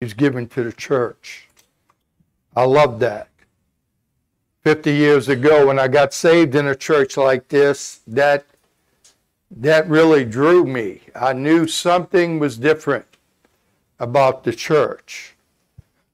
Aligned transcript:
he's 0.00 0.14
given 0.14 0.46
to 0.48 0.62
the 0.62 0.72
church. 0.72 1.48
I 2.54 2.64
love 2.64 3.00
that. 3.00 3.28
50 4.62 4.92
years 4.92 5.28
ago 5.28 5.66
when 5.66 5.78
I 5.78 5.88
got 5.88 6.12
saved 6.12 6.54
in 6.54 6.66
a 6.66 6.74
church 6.74 7.16
like 7.16 7.48
this, 7.48 8.00
that 8.06 8.44
that 9.50 9.88
really 9.88 10.26
drew 10.26 10.64
me. 10.64 11.00
I 11.14 11.32
knew 11.32 11.66
something 11.66 12.38
was 12.38 12.58
different 12.58 13.06
about 13.98 14.44
the 14.44 14.52
church. 14.52 15.34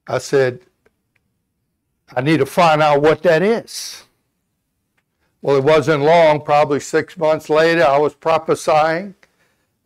I 0.07 0.19
said, 0.19 0.61
I 2.15 2.21
need 2.21 2.37
to 2.37 2.45
find 2.45 2.81
out 2.81 3.01
what 3.01 3.23
that 3.23 3.41
is. 3.41 4.03
Well, 5.41 5.57
it 5.57 5.63
wasn't 5.63 6.03
long, 6.03 6.41
probably 6.41 6.79
six 6.79 7.17
months 7.17 7.49
later, 7.49 7.83
I 7.83 7.97
was 7.97 8.13
prophesying. 8.13 9.15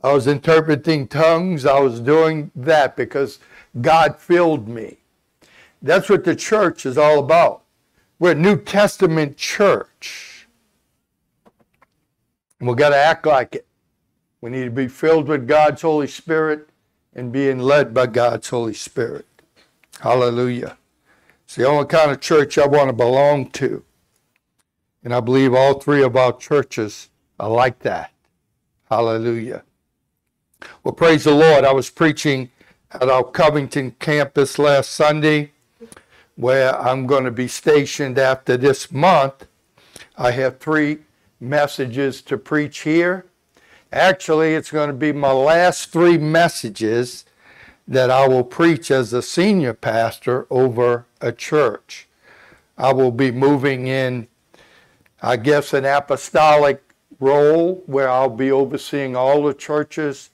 I 0.04 0.14
was 0.14 0.28
interpreting 0.28 1.08
tongues. 1.08 1.66
I 1.66 1.80
was 1.80 2.00
doing 2.00 2.52
that 2.56 2.96
because 2.96 3.40
God 3.80 4.18
filled 4.18 4.68
me. 4.68 4.98
That's 5.82 6.10
what 6.10 6.24
the 6.24 6.36
church 6.36 6.86
is 6.86 6.98
all 6.98 7.20
about. 7.20 7.64
We're 8.18 8.32
a 8.32 8.36
New 8.36 8.58
Testament 8.58 9.38
church. 9.38 10.48
We've 12.60 12.76
got 12.76 12.90
to 12.90 12.98
act 12.98 13.26
like 13.26 13.56
it. 13.56 13.66
We 14.42 14.50
need 14.50 14.66
to 14.66 14.72
be 14.72 14.88
filled 14.88 15.28
with 15.28 15.48
God's 15.48 15.82
Holy 15.82 16.08
Spirit 16.08 16.70
and 17.14 17.32
being 17.32 17.60
led 17.60 17.94
by 17.94 18.08
God's 18.08 18.50
Holy 18.50 18.74
Spirit. 18.74 19.26
Hallelujah. 20.02 20.78
It's 21.46 21.56
the 21.56 21.68
only 21.68 21.86
kind 21.86 22.12
of 22.12 22.20
church 22.20 22.58
I 22.58 22.68
want 22.68 22.90
to 22.90 22.94
belong 22.94 23.50
to. 23.52 23.84
And 25.04 25.14
I 25.14 25.20
believe 25.20 25.54
all 25.54 25.80
three 25.80 26.04
of 26.04 26.16
our 26.16 26.36
churches 26.36 27.10
are 27.40 27.50
like 27.50 27.80
that. 27.80 28.12
Hallelujah. 28.90 29.64
Well, 30.84 30.94
praise 30.94 31.24
the 31.24 31.34
Lord. 31.34 31.64
I 31.64 31.72
was 31.72 31.90
preaching 31.90 32.52
at 32.92 33.10
our 33.10 33.24
Covington 33.24 33.96
campus 34.00 34.58
last 34.58 34.92
Sunday, 34.92 35.52
where 36.36 36.80
I'm 36.80 37.06
going 37.06 37.26
to 37.26 37.32
be 37.32 37.48
stationed 37.48 38.18
after 38.18 38.58
this 38.58 38.92
month. 38.92 39.48
I 40.18 40.32
have 40.32 40.60
three 40.60 41.00
messages 41.40 42.22
to 42.24 42.38
preach 42.38 42.80
here. 42.80 43.26
Actually, 43.92 44.56
it's 44.56 44.72
going 44.72 44.88
to 44.88 44.96
be 44.96 45.12
my 45.12 45.32
last 45.32 45.92
three 45.92 46.18
messages 46.18 47.26
that 47.88 48.12
I 48.12 48.28
will 48.28 48.44
preach 48.44 48.92
as 48.92 49.14
a 49.14 49.22
senior 49.22 49.74
pastor 49.74 50.46
over 50.50 51.06
a 51.22 51.32
church. 51.32 52.08
I 52.78 52.94
will 52.94 53.12
be 53.12 53.32
moving 53.32 53.88
in, 53.88 54.28
I 55.22 55.38
guess, 55.38 55.74
an 55.74 55.86
apostolic 55.86 56.84
role 57.20 57.84
where 57.88 58.10
I'll 58.10 58.30
be 58.30 58.52
overseeing 58.52 59.16
all 59.16 59.44
the 59.44 59.54
churches 59.54 60.30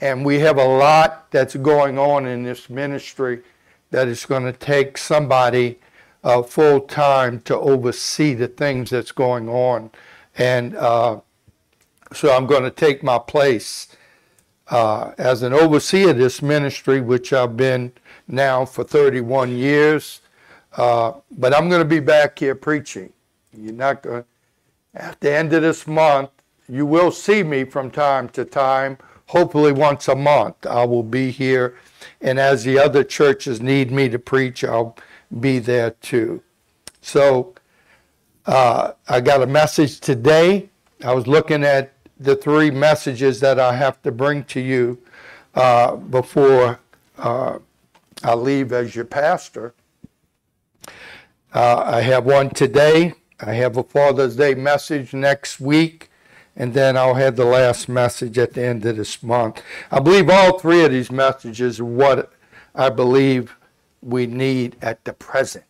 and 0.00 0.24
we 0.24 0.40
have 0.40 0.56
a 0.56 0.64
lot 0.64 1.30
that's 1.30 1.56
going 1.56 1.98
on 1.98 2.26
in 2.26 2.42
this 2.42 2.70
ministry 2.70 3.42
that 3.90 4.08
is 4.08 4.24
going 4.24 4.44
to 4.44 4.52
take 4.52 4.96
somebody 4.96 5.78
uh, 6.24 6.42
full 6.42 6.80
time 6.80 7.40
to 7.40 7.56
oversee 7.56 8.34
the 8.34 8.48
things 8.48 8.90
that's 8.90 9.12
going 9.12 9.48
on. 9.48 9.90
And 10.36 10.76
uh, 10.76 11.20
so 12.12 12.34
I'm 12.34 12.46
going 12.46 12.62
to 12.62 12.70
take 12.70 13.02
my 13.02 13.18
place 13.18 13.88
uh, 14.68 15.12
as 15.18 15.42
an 15.42 15.52
overseer 15.52 16.10
of 16.10 16.18
this 16.18 16.40
ministry, 16.40 17.00
which 17.00 17.32
I've 17.32 17.56
been 17.56 17.92
now 18.28 18.64
for 18.64 18.84
31 18.84 19.56
years. 19.56 20.20
Uh, 20.76 21.14
but 21.32 21.52
I'm 21.52 21.68
going 21.68 21.82
to 21.82 21.88
be 21.88 22.00
back 22.00 22.38
here 22.38 22.54
preaching. 22.54 23.12
You're 23.56 23.72
not 23.72 24.02
going. 24.02 24.24
At 24.94 25.20
the 25.20 25.32
end 25.32 25.52
of 25.52 25.62
this 25.62 25.86
month, 25.86 26.30
you 26.68 26.86
will 26.86 27.10
see 27.10 27.42
me 27.42 27.64
from 27.64 27.90
time 27.90 28.28
to 28.30 28.44
time 28.44 28.98
hopefully 29.30 29.70
once 29.70 30.08
a 30.08 30.16
month 30.16 30.66
I 30.66 30.84
will 30.84 31.04
be 31.04 31.30
here. 31.30 31.76
And 32.20 32.38
as 32.38 32.64
the 32.64 32.78
other 32.78 33.04
churches 33.04 33.60
need 33.60 33.92
me 33.92 34.08
to 34.08 34.18
preach, 34.18 34.64
I'll 34.64 34.96
be 35.38 35.60
there 35.60 35.92
too. 35.92 36.42
So 37.00 37.54
uh, 38.44 38.92
I 39.08 39.20
got 39.20 39.40
a 39.40 39.46
message 39.46 40.00
today. 40.00 40.68
I 41.04 41.14
was 41.14 41.28
looking 41.28 41.62
at 41.62 41.92
the 42.18 42.34
three 42.34 42.72
messages 42.72 43.38
that 43.40 43.60
I 43.60 43.76
have 43.76 44.02
to 44.02 44.10
bring 44.10 44.42
to 44.44 44.60
you 44.60 44.98
uh, 45.54 45.94
before 45.94 46.80
uh, 47.16 47.58
I 48.24 48.34
leave 48.34 48.72
as 48.72 48.96
your 48.96 49.04
pastor. 49.04 49.74
Uh, 51.54 51.84
I 51.86 52.00
have 52.00 52.24
one 52.24 52.50
today. 52.50 53.14
I 53.38 53.52
have 53.54 53.76
a 53.76 53.84
Father's 53.84 54.34
Day 54.34 54.54
message 54.54 55.14
next 55.14 55.60
week 55.60 56.09
and 56.60 56.74
then 56.74 56.94
I'll 56.94 57.14
have 57.14 57.36
the 57.36 57.46
last 57.46 57.88
message 57.88 58.36
at 58.36 58.52
the 58.52 58.62
end 58.62 58.84
of 58.84 58.98
this 58.98 59.22
month. 59.22 59.62
I 59.90 59.98
believe 59.98 60.28
all 60.28 60.58
three 60.58 60.84
of 60.84 60.92
these 60.92 61.10
messages 61.10 61.80
are 61.80 61.86
what 61.86 62.34
I 62.74 62.90
believe 62.90 63.56
we 64.02 64.26
need 64.26 64.76
at 64.82 65.02
the 65.06 65.14
present. 65.14 65.64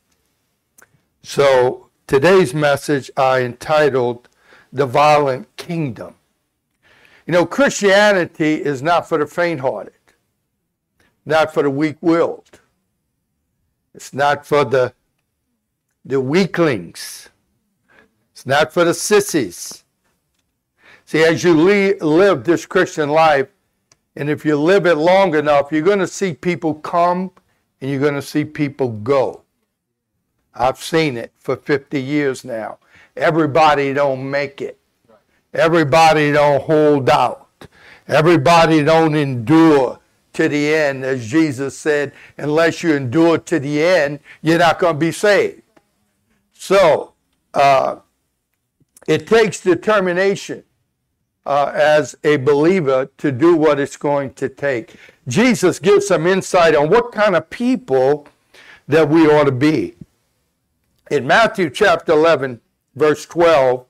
So 1.23 1.91
today's 2.09 2.53
message 2.53 3.09
I 3.17 3.43
entitled 3.43 4.29
The 4.73 4.84
Violent 4.84 5.56
Kingdom. 5.56 6.17
You 7.25 7.34
know, 7.34 7.47
Christianity 7.47 8.55
is 8.55 8.83
not 8.83 9.09
for 9.09 9.19
the 9.19 9.29
faint 9.29 9.61
hearted, 9.61 9.93
not 11.25 11.55
for 11.55 11.62
the 11.62 11.71
weak 11.71 11.99
willed, 12.00 12.59
it's 13.95 14.12
not 14.12 14.45
for 14.45 14.65
the, 14.65 14.93
the 16.05 16.21
weaklings, 16.21 17.29
it's 18.33 18.45
not 18.45 18.73
for 18.73 18.84
the 18.84 18.95
sissies. 18.95 19.80
See, 21.10 21.25
as 21.25 21.43
you 21.43 21.54
live 21.54 22.44
this 22.44 22.66
Christian 22.66 23.09
life, 23.09 23.48
and 24.15 24.31
if 24.31 24.44
you 24.44 24.54
live 24.54 24.87
it 24.87 24.94
long 24.94 25.34
enough, 25.34 25.72
you're 25.72 25.82
going 25.82 25.98
to 25.98 26.06
see 26.06 26.34
people 26.34 26.72
come 26.72 27.32
and 27.81 27.91
you're 27.91 27.98
going 27.98 28.15
to 28.15 28.22
see 28.22 28.44
people 28.44 28.91
go. 28.91 29.43
I've 30.54 30.78
seen 30.78 31.16
it 31.16 31.32
for 31.37 31.56
50 31.56 32.00
years 32.00 32.44
now. 32.44 32.78
Everybody 33.16 33.93
don't 33.93 34.31
make 34.31 34.60
it. 34.60 34.78
Everybody 35.53 36.31
don't 36.31 36.62
hold 36.62 37.10
out. 37.10 37.49
Everybody 38.06 38.84
don't 38.84 39.16
endure 39.16 39.99
to 40.34 40.49
the 40.49 40.72
end, 40.72 41.04
as 41.04 41.26
Jesus 41.26 41.76
said, 41.76 42.12
unless 42.37 42.84
you 42.84 42.94
endure 42.94 43.38
to 43.38 43.59
the 43.59 43.82
end, 43.82 44.20
you're 44.43 44.60
not 44.60 44.78
going 44.78 44.94
to 44.94 45.00
be 45.00 45.10
saved. 45.10 45.62
So, 46.53 47.15
uh, 47.53 47.97
it 49.09 49.26
takes 49.26 49.59
determination 49.59 50.62
uh, 51.47 51.73
as 51.75 52.15
a 52.25 52.37
believer 52.37 53.09
to 53.19 53.33
do 53.33 53.56
what 53.56 53.81
it's 53.81 53.97
going 53.97 54.33
to 54.34 54.49
take. 54.49 54.95
Jesus 55.27 55.78
gives 55.78 56.09
some 56.09 56.27
insight 56.27 56.75
on 56.75 56.91
what 56.91 57.12
kind 57.12 57.34
of 57.34 57.51
people 57.51 58.28
that 58.89 59.09
we 59.09 59.27
ought 59.27 59.45
to 59.45 59.53
be. 59.53 59.95
In 61.11 61.27
Matthew 61.27 61.71
chapter 61.71 62.12
11, 62.12 62.61
verse 62.95 63.27
12, 63.27 63.84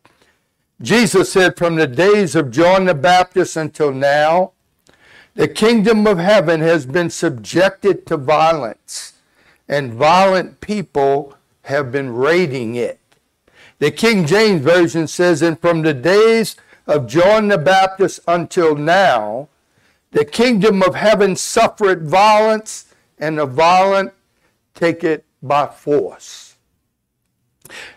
Jesus 0.81 1.33
said, 1.33 1.57
From 1.57 1.77
the 1.77 1.87
days 1.87 2.35
of 2.35 2.51
John 2.51 2.87
the 2.87 2.95
Baptist 2.95 3.57
until 3.57 3.93
now, 3.93 4.53
the 5.35 5.49
kingdom 5.49 6.07
of 6.07 6.19
heaven 6.19 6.61
has 6.61 6.87
been 6.87 7.11
subjected 7.11 8.07
to 8.07 8.17
violence, 8.17 9.15
and 9.69 9.93
violent 9.93 10.61
people 10.61 11.37
have 11.63 11.93
been 11.93 12.15
raiding 12.15 12.75
it. 12.75 12.99
The 13.79 13.91
King 13.91 14.27
James 14.27 14.63
Version 14.63 15.07
says, 15.07 15.41
And 15.43 15.59
from 15.59 15.83
the 15.83 15.95
days 15.95 16.57
of 16.87 17.07
John 17.07 17.49
the 17.49 17.59
Baptist 17.59 18.21
until 18.27 18.75
now, 18.75 19.49
the 20.13 20.25
kingdom 20.25 20.83
of 20.83 20.95
heaven 20.95 21.37
suffered 21.37 22.09
violence, 22.09 22.87
and 23.19 23.39
the 23.39 23.47
violent 23.47 24.13
take 24.75 25.05
it 25.05 25.25
by 25.43 25.67
force. 25.67 26.57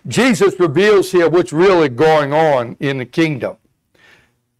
Jesus 0.07 0.59
reveals 0.59 1.11
here 1.11 1.29
what's 1.29 1.53
really 1.53 1.89
going 1.89 2.33
on 2.33 2.77
in 2.79 2.99
the 2.99 3.05
kingdom. 3.05 3.57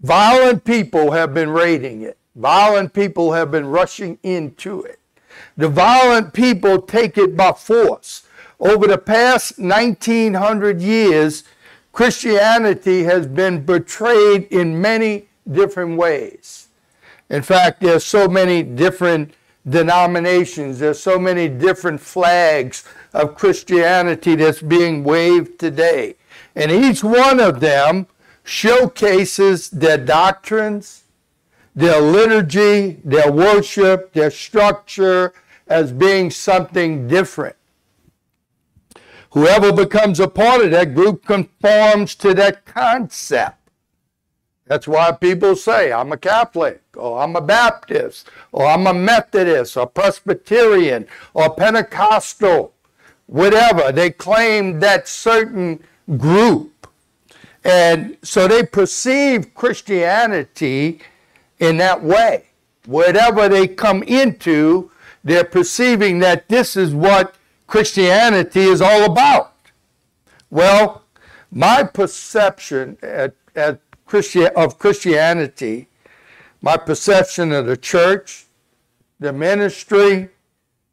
Violent 0.02 0.64
people 0.64 1.12
have 1.12 1.34
been 1.34 1.50
raiding 1.50 2.02
it. 2.02 2.18
Violent 2.36 2.94
people 2.94 3.34
have 3.34 3.52
been 3.52 3.68
rushing 3.68 4.18
into 4.24 4.82
it. 4.82 5.00
The 5.56 5.70
violent 5.70 6.34
people 6.34 6.82
take 6.82 7.18
it 7.18 7.38
by 7.38 7.52
force. 7.52 8.24
Over 8.60 8.88
the 8.88 8.98
past 8.98 9.60
1900 9.60 10.82
years, 10.82 11.44
Christianity 11.94 13.04
has 13.04 13.28
been 13.28 13.64
betrayed 13.64 14.48
in 14.50 14.82
many 14.82 15.28
different 15.50 15.96
ways. 15.96 16.68
In 17.30 17.44
fact, 17.44 17.82
there's 17.82 18.04
so 18.04 18.28
many 18.28 18.64
different 18.64 19.36
denominations, 19.70 20.80
there's 20.80 21.00
so 21.00 21.20
many 21.20 21.48
different 21.48 22.02
flags 22.02 22.84
of 23.14 23.36
Christianity 23.36 24.36
that's 24.36 24.62
being 24.62 25.04
waved 25.04 25.60
today. 25.60 26.16
And 26.56 26.72
each 26.72 27.04
one 27.04 27.40
of 27.40 27.60
them 27.60 28.08
showcases 28.44 29.70
their 29.70 30.00
doctrines, 30.00 31.04
their 31.76 32.02
liturgy, 32.02 33.02
their 33.06 33.32
worship, 33.32 34.14
their 34.14 34.32
structure 34.32 35.32
as 35.68 35.92
being 35.92 36.32
something 36.32 37.08
different. 37.08 37.56
Whoever 39.34 39.74
becomes 39.74 40.20
a 40.20 40.28
part 40.28 40.64
of 40.64 40.70
that 40.72 40.94
group 40.94 41.26
conforms 41.26 42.14
to 42.16 42.36
that 42.36 42.66
concept. 42.66 43.58
That's 44.68 44.88
why 44.88 45.12
people 45.12 45.56
say, 45.56 45.92
I'm 45.92 46.12
a 46.12 46.18
Catholic, 46.18 46.84
or 46.96 47.20
I'm 47.20 47.36
a 47.36 47.42
Baptist, 47.42 48.30
or 48.52 48.68
I'm 48.68 48.86
a 48.86 48.94
Methodist, 48.94 49.76
or 49.76 49.88
Presbyterian, 49.88 51.08
or 51.34 51.50
Pentecostal, 51.56 52.74
whatever. 53.26 53.92
They 53.92 54.12
claim 54.12 54.80
that 54.82 55.08
certain 55.08 55.84
group. 56.16 56.88
And 57.64 58.18
so 58.22 58.48
they 58.48 58.64
perceive 58.64 59.56
Christianity 59.56 61.02
in 61.58 61.78
that 61.78 62.04
way. 62.04 62.50
Whatever 62.86 63.50
they 63.50 63.68
come 63.68 64.04
into, 64.04 64.92
they're 65.24 65.44
perceiving 65.44 66.20
that 66.20 66.50
this 66.50 66.78
is 66.78 66.94
what 66.94 67.36
Christianity 67.68 68.62
is 68.62 68.82
all 68.82 69.04
about. 69.06 69.54
Well, 70.50 71.04
my 71.52 71.84
perception 71.84 72.98
at, 73.02 73.36
at 73.56 73.80
Christi- 74.06 74.50
of 74.50 74.78
Christianity, 74.78 75.88
my 76.62 76.78
perception 76.78 77.52
of 77.52 77.66
the 77.66 77.78
church, 77.78 78.46
the 79.20 79.34
ministry, 79.34 80.30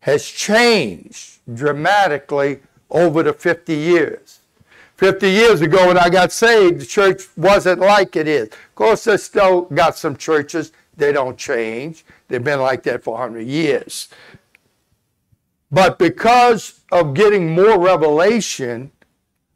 has 0.01 0.27
changed 0.27 1.41
dramatically 1.53 2.61
over 2.91 3.23
the 3.23 3.33
50 3.33 3.75
years. 3.75 4.41
50 4.97 5.31
years 5.31 5.61
ago 5.63 5.89
when 5.89 5.97
I 5.97 6.11
got 6.11 6.33
saved, 6.33 6.81
the 6.81 6.87
church 6.87 7.25
wasn't 7.37 7.81
like 7.81 8.17
it 8.17 8.29
is. 8.29 8.49
Of 8.49 8.75
course, 8.75 9.05
there's 9.05 9.23
still 9.23 9.63
got 9.63 9.97
some 9.97 10.17
churches, 10.17 10.73
they 10.97 11.13
don't 11.13 11.39
change. 11.39 12.05
They've 12.29 12.45
been 12.45 12.61
like 12.61 12.83
that 12.85 13.03
for 13.03 13.15
100 13.15 13.47
years. 13.47 14.09
But 15.71 15.99
because 15.99 16.81
of 16.91 17.15
getting 17.15 17.55
more 17.55 17.79
revelation 17.79 18.91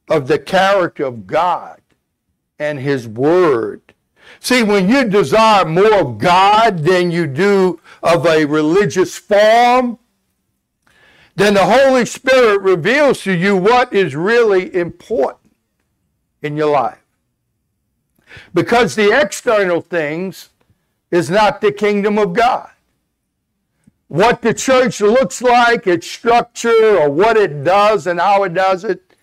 of 0.09 0.29
the 0.29 0.39
character 0.39 1.05
of 1.05 1.27
God 1.27 1.81
and 2.59 2.79
His 2.79 3.09
Word, 3.09 3.95
see, 4.39 4.63
when 4.63 4.89
you 4.89 5.09
desire 5.09 5.65
more 5.65 5.95
of 5.95 6.19
God 6.19 6.81
than 6.81 7.11
you 7.11 7.27
do 7.27 7.81
of 8.03 8.27
a 8.27 8.45
religious 8.45 9.17
form, 9.17 9.99
then 11.37 11.55
the 11.55 11.65
Holy 11.65 12.07
Spirit 12.07 12.61
reveals 12.61 13.23
to 13.23 13.33
you 13.33 13.57
what 13.57 13.93
is 13.93 14.15
really 14.15 14.73
important 14.73 15.53
in 16.43 16.57
your 16.57 16.71
life. 16.71 17.01
Because 18.53 18.95
the 18.95 19.19
external 19.19 19.81
things 19.81 20.51
is 21.11 21.29
not 21.29 21.61
the 21.61 21.73
kingdom 21.73 22.19
of 22.19 22.35
God 22.35 22.71
what 24.09 24.43
the 24.43 24.55
church 24.55 25.01
looks 25.01 25.43
like, 25.43 25.87
its 25.87 26.11
structure, 26.11 26.99
or 26.99 27.11
what 27.11 27.37
it 27.37 27.65
does 27.65 28.06
and 28.06 28.21
how 28.21 28.45
it 28.45 28.55
does 28.55 28.85
it, 28.85 29.15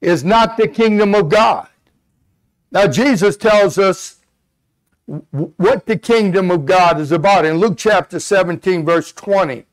is 0.00 0.24
not 0.24 0.56
the 0.56 0.68
kingdom 0.68 1.14
of 1.14 1.28
God. 1.28 1.68
Now, 2.70 2.86
Jesus 2.86 3.36
tells 3.36 3.78
us 3.78 4.16
what 5.06 5.86
the 5.86 5.98
kingdom 5.98 6.50
of 6.50 6.64
God 6.64 6.98
is 6.98 7.12
about. 7.12 7.44
In 7.44 7.56
Luke 7.58 7.76
chapter 7.76 8.18
17, 8.18 8.84
verse 8.84 9.12
20, 9.12 9.66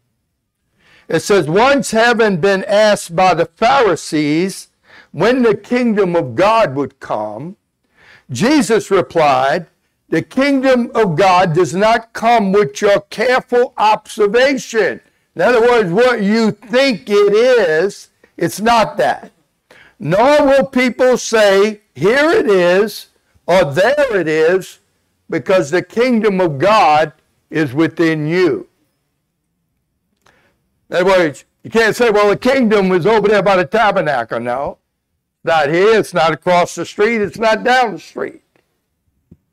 it 1.07 1.19
says, 1.21 1.47
Once 1.47 1.91
having 1.91 2.37
been 2.37 2.63
asked 2.65 3.15
by 3.15 3.33
the 3.33 3.45
Pharisees 3.45 4.67
when 5.11 5.41
the 5.43 5.55
kingdom 5.55 6.15
of 6.15 6.35
God 6.35 6.75
would 6.75 6.99
come, 6.99 7.55
Jesus 8.29 8.91
replied, 8.91 9.67
the 10.09 10.21
kingdom 10.21 10.91
of 10.95 11.15
God 11.15 11.53
does 11.53 11.75
not 11.75 12.13
come 12.13 12.51
with 12.51 12.81
your 12.81 13.01
careful 13.01 13.73
observation. 13.77 15.01
In 15.35 15.41
other 15.41 15.61
words, 15.61 15.91
what 15.91 16.21
you 16.21 16.51
think 16.51 17.09
it 17.09 17.33
is, 17.33 18.09
it's 18.35 18.59
not 18.59 18.97
that. 18.97 19.31
Nor 19.99 20.45
will 20.45 20.65
people 20.65 21.17
say, 21.17 21.81
here 21.93 22.31
it 22.31 22.49
is, 22.49 23.07
or 23.45 23.65
there 23.65 24.15
it 24.15 24.27
is, 24.27 24.79
because 25.29 25.69
the 25.69 25.83
kingdom 25.83 26.41
of 26.41 26.57
God 26.57 27.13
is 27.49 27.73
within 27.73 28.27
you. 28.27 28.67
In 30.89 30.95
other 30.97 31.05
words, 31.05 31.45
you 31.63 31.69
can't 31.69 31.95
say, 31.95 32.09
well, 32.09 32.29
the 32.29 32.37
kingdom 32.37 32.91
is 32.93 33.05
over 33.05 33.27
there 33.27 33.43
by 33.43 33.57
the 33.57 33.65
tabernacle. 33.65 34.39
No, 34.39 34.79
not 35.43 35.69
here, 35.69 35.99
it's 35.99 36.13
not 36.13 36.33
across 36.33 36.73
the 36.75 36.85
street, 36.85 37.21
it's 37.21 37.37
not 37.37 37.63
down 37.63 37.93
the 37.93 37.99
street. 37.99 38.41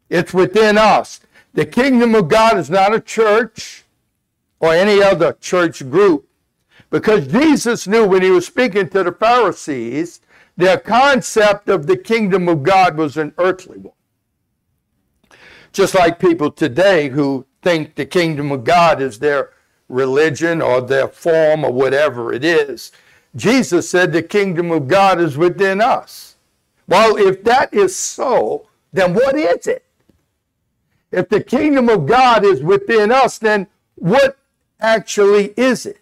It's 0.09 0.33
within 0.33 0.79
us. 0.79 1.21
The 1.55 1.67
kingdom 1.67 2.15
of 2.15 2.29
God 2.29 2.59
is 2.59 2.71
not 2.71 2.95
a 2.95 3.01
church 3.01 3.85
or 4.61 4.73
any 4.73 5.03
other 5.03 5.33
church 5.35 5.89
group 5.91 6.29
because 6.91 7.27
Jesus 7.27 7.87
knew 7.87 8.07
when 8.07 8.23
he 8.23 8.31
was 8.31 8.47
speaking 8.47 8.89
to 8.91 9.03
the 9.03 9.13
Pharisees, 9.13 10.21
their 10.57 10.79
concept 10.79 11.69
of 11.69 11.87
the 11.87 11.97
kingdom 11.97 12.49
of 12.49 12.63
God 12.63 12.97
was 12.97 13.17
an 13.17 13.35
earthly 13.39 13.79
one. 13.79 13.93
Just 15.73 15.95
like 15.95 16.19
people 16.19 16.51
today 16.51 17.09
who 17.09 17.47
think 17.63 17.95
the 17.95 18.07
kingdom 18.07 18.53
of 18.53 18.65
God 18.65 19.03
is 19.03 19.19
their 19.19 19.51
religion 19.89 20.63
or 20.63 20.81
their 20.81 21.09
form 21.09 21.65
or 21.65 21.73
whatever 21.73 22.33
it 22.33 22.45
is. 22.45 22.93
Jesus 23.35 23.89
said 23.91 24.13
the 24.13 24.23
kingdom 24.23 24.71
of 24.71 24.89
God 24.89 25.21
is 25.21 25.37
within 25.37 25.81
us. 25.81 26.37
Well, 26.89 27.17
if 27.17 27.45
that 27.45 27.75
is 27.75 27.95
so, 27.97 28.69
then 28.93 29.15
what 29.15 29.37
is 29.37 29.67
it? 29.67 29.85
If 31.11 31.29
the 31.29 31.43
kingdom 31.43 31.89
of 31.89 32.07
God 32.07 32.45
is 32.45 32.63
within 32.63 33.13
us, 33.13 33.39
then 33.39 33.69
what 33.95 34.39
actually 34.81 35.55
is 35.57 35.87
it? 35.87 36.01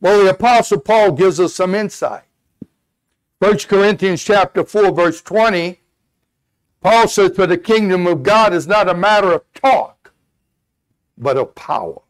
Well, 0.00 0.22
the 0.22 0.30
Apostle 0.30 0.80
Paul 0.80 1.12
gives 1.12 1.40
us 1.40 1.54
some 1.54 1.74
insight. 1.74 2.24
1 3.38 3.58
Corinthians 3.60 4.22
chapter 4.22 4.64
4, 4.64 4.92
verse 4.92 5.20
20, 5.20 5.80
Paul 6.80 7.08
says, 7.08 7.34
For 7.34 7.46
the 7.46 7.58
kingdom 7.58 8.06
of 8.06 8.22
God 8.22 8.52
is 8.52 8.66
not 8.66 8.88
a 8.88 8.94
matter 8.94 9.32
of 9.32 9.42
talk, 9.54 10.12
but 11.18 11.36
of 11.36 11.54
power. 11.54 12.00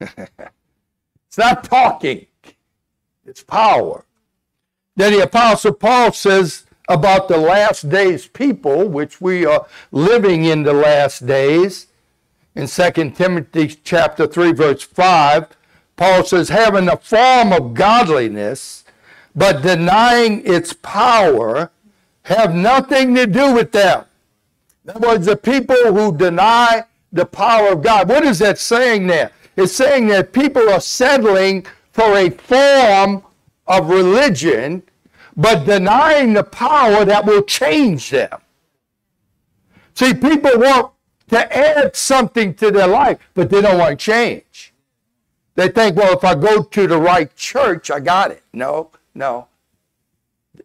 it's 0.00 1.38
not 1.38 1.64
talking, 1.64 2.26
it's 3.26 3.42
power. 3.42 4.04
Then 4.96 5.12
the 5.12 5.22
Apostle 5.24 5.72
Paul 5.72 6.12
says, 6.12 6.64
about 6.88 7.28
the 7.28 7.38
last 7.38 7.88
days 7.88 8.26
people, 8.26 8.88
which 8.88 9.20
we 9.20 9.46
are 9.46 9.66
living 9.90 10.44
in 10.44 10.62
the 10.62 10.72
last 10.72 11.26
days. 11.26 11.86
In 12.54 12.66
2 12.66 13.10
Timothy 13.10 13.68
chapter 13.82 14.26
3, 14.26 14.52
verse 14.52 14.82
5, 14.82 15.48
Paul 15.96 16.24
says, 16.24 16.48
having 16.48 16.88
a 16.88 16.96
form 16.96 17.52
of 17.52 17.74
godliness, 17.74 18.84
but 19.34 19.62
denying 19.62 20.42
its 20.46 20.72
power, 20.72 21.70
have 22.22 22.54
nothing 22.54 23.14
to 23.14 23.26
do 23.26 23.52
with 23.54 23.72
them. 23.72 24.04
In 24.84 24.90
other 24.90 25.08
words, 25.08 25.26
the 25.26 25.36
people 25.36 25.94
who 25.94 26.16
deny 26.16 26.84
the 27.14 27.24
power 27.24 27.72
of 27.72 27.82
God. 27.82 28.08
What 28.08 28.24
is 28.24 28.40
that 28.40 28.58
saying 28.58 29.06
there? 29.06 29.30
It's 29.56 29.72
saying 29.72 30.08
that 30.08 30.32
people 30.32 30.68
are 30.68 30.80
settling 30.80 31.64
for 31.92 32.16
a 32.16 32.28
form 32.28 33.22
of 33.66 33.88
religion 33.88 34.82
but 35.36 35.64
denying 35.64 36.32
the 36.32 36.44
power 36.44 37.04
that 37.04 37.24
will 37.24 37.42
change 37.42 38.10
them. 38.10 38.40
See, 39.94 40.14
people 40.14 40.58
want 40.58 40.92
to 41.30 41.56
add 41.56 41.96
something 41.96 42.54
to 42.54 42.70
their 42.70 42.86
life, 42.86 43.18
but 43.34 43.50
they 43.50 43.60
don't 43.60 43.78
want 43.78 43.98
change. 43.98 44.72
They 45.54 45.68
think, 45.68 45.96
well, 45.96 46.16
if 46.16 46.24
I 46.24 46.34
go 46.34 46.62
to 46.62 46.86
the 46.86 46.98
right 46.98 47.34
church, 47.36 47.90
I 47.90 48.00
got 48.00 48.30
it. 48.32 48.42
No, 48.52 48.90
no. 49.14 49.48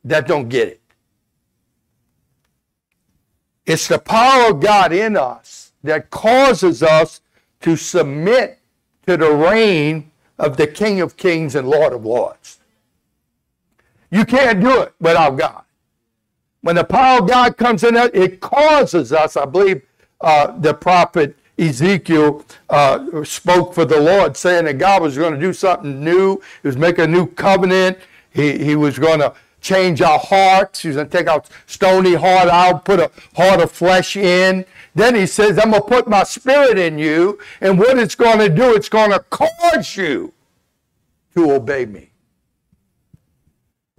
That 0.03 0.27
don't 0.27 0.49
get 0.49 0.67
it. 0.67 0.81
It's 3.65 3.87
the 3.87 3.99
power 3.99 4.49
of 4.49 4.61
God 4.61 4.91
in 4.91 5.15
us 5.15 5.73
that 5.83 6.09
causes 6.09 6.81
us 6.81 7.21
to 7.61 7.75
submit 7.75 8.59
to 9.05 9.15
the 9.15 9.31
reign 9.31 10.11
of 10.39 10.57
the 10.57 10.65
King 10.65 11.01
of 11.01 11.17
Kings 11.17 11.55
and 11.55 11.67
Lord 11.67 11.93
of 11.93 12.03
Lords. 12.03 12.58
You 14.11 14.25
can't 14.25 14.59
do 14.59 14.81
it 14.81 14.93
without 14.99 15.37
God. 15.37 15.63
When 16.61 16.75
the 16.75 16.83
power 16.83 17.19
of 17.19 17.29
God 17.29 17.57
comes 17.57 17.83
in, 17.83 17.95
it 17.95 18.41
causes 18.41 19.13
us, 19.13 19.37
I 19.37 19.45
believe 19.45 19.81
uh, 20.19 20.57
the 20.57 20.73
prophet 20.73 21.37
Ezekiel 21.57 22.43
uh, 22.69 23.23
spoke 23.23 23.73
for 23.73 23.85
the 23.85 23.99
Lord, 23.99 24.35
saying 24.35 24.65
that 24.65 24.77
God 24.77 25.01
was 25.01 25.17
going 25.17 25.33
to 25.33 25.39
do 25.39 25.53
something 25.53 26.03
new. 26.03 26.41
He 26.61 26.67
was 26.67 26.77
making 26.77 27.05
a 27.05 27.07
new 27.07 27.27
covenant. 27.27 27.99
He, 28.31 28.57
he 28.57 28.75
was 28.75 28.97
going 28.97 29.19
to 29.19 29.33
change 29.61 30.01
our 30.01 30.19
hearts. 30.19 30.81
He's 30.81 30.95
going 30.95 31.09
to 31.09 31.17
take 31.17 31.27
our 31.27 31.43
stony 31.65 32.13
heart 32.13 32.47
out, 32.49 32.85
put 32.85 32.99
a 32.99 33.11
heart 33.35 33.61
of 33.61 33.71
flesh 33.71 34.15
in. 34.15 34.65
Then 34.95 35.15
he 35.15 35.27
says, 35.27 35.59
I'm 35.59 35.71
going 35.71 35.83
to 35.83 35.87
put 35.87 36.07
my 36.07 36.23
spirit 36.23 36.77
in 36.77 36.97
you. 36.97 37.39
And 37.61 37.77
what 37.77 37.97
it's 37.97 38.15
going 38.15 38.39
to 38.39 38.49
do, 38.49 38.73
it's 38.73 38.89
going 38.89 39.11
to 39.11 39.19
cause 39.29 39.95
you 39.97 40.33
to 41.35 41.51
obey 41.51 41.85
me. 41.85 42.08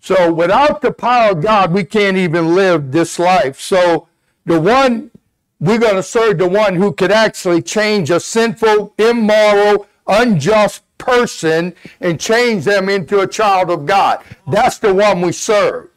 So 0.03 0.33
without 0.33 0.81
the 0.81 0.93
power 0.93 1.33
of 1.33 1.43
God, 1.43 1.73
we 1.73 1.85
can't 1.85 2.17
even 2.17 2.55
live 2.55 2.91
this 2.91 3.19
life. 3.19 3.61
So 3.61 4.09
the 4.47 4.61
one, 4.61 5.11
we're 5.59 5.79
going 5.79 5.97
to 5.97 6.03
serve 6.03 6.39
the 6.39 6.49
one 6.49 6.75
who 6.75 6.93
could 6.93 7.13
actually 7.13 7.63
change 7.63 8.11
a 8.11 8.19
sinful, 8.19 8.95
immoral, 8.99 9.87
unjust 10.07 10.83
person 10.99 11.75
and 12.01 12.21
change 12.21 12.65
them 12.65 12.89
into 12.89 13.21
a 13.21 13.27
child 13.27 13.71
of 13.71 13.87
God. 13.87 14.23
That's 14.51 14.79
the 14.79 14.95
one 14.95 15.21
we 15.21 15.33
serve. 15.33 15.89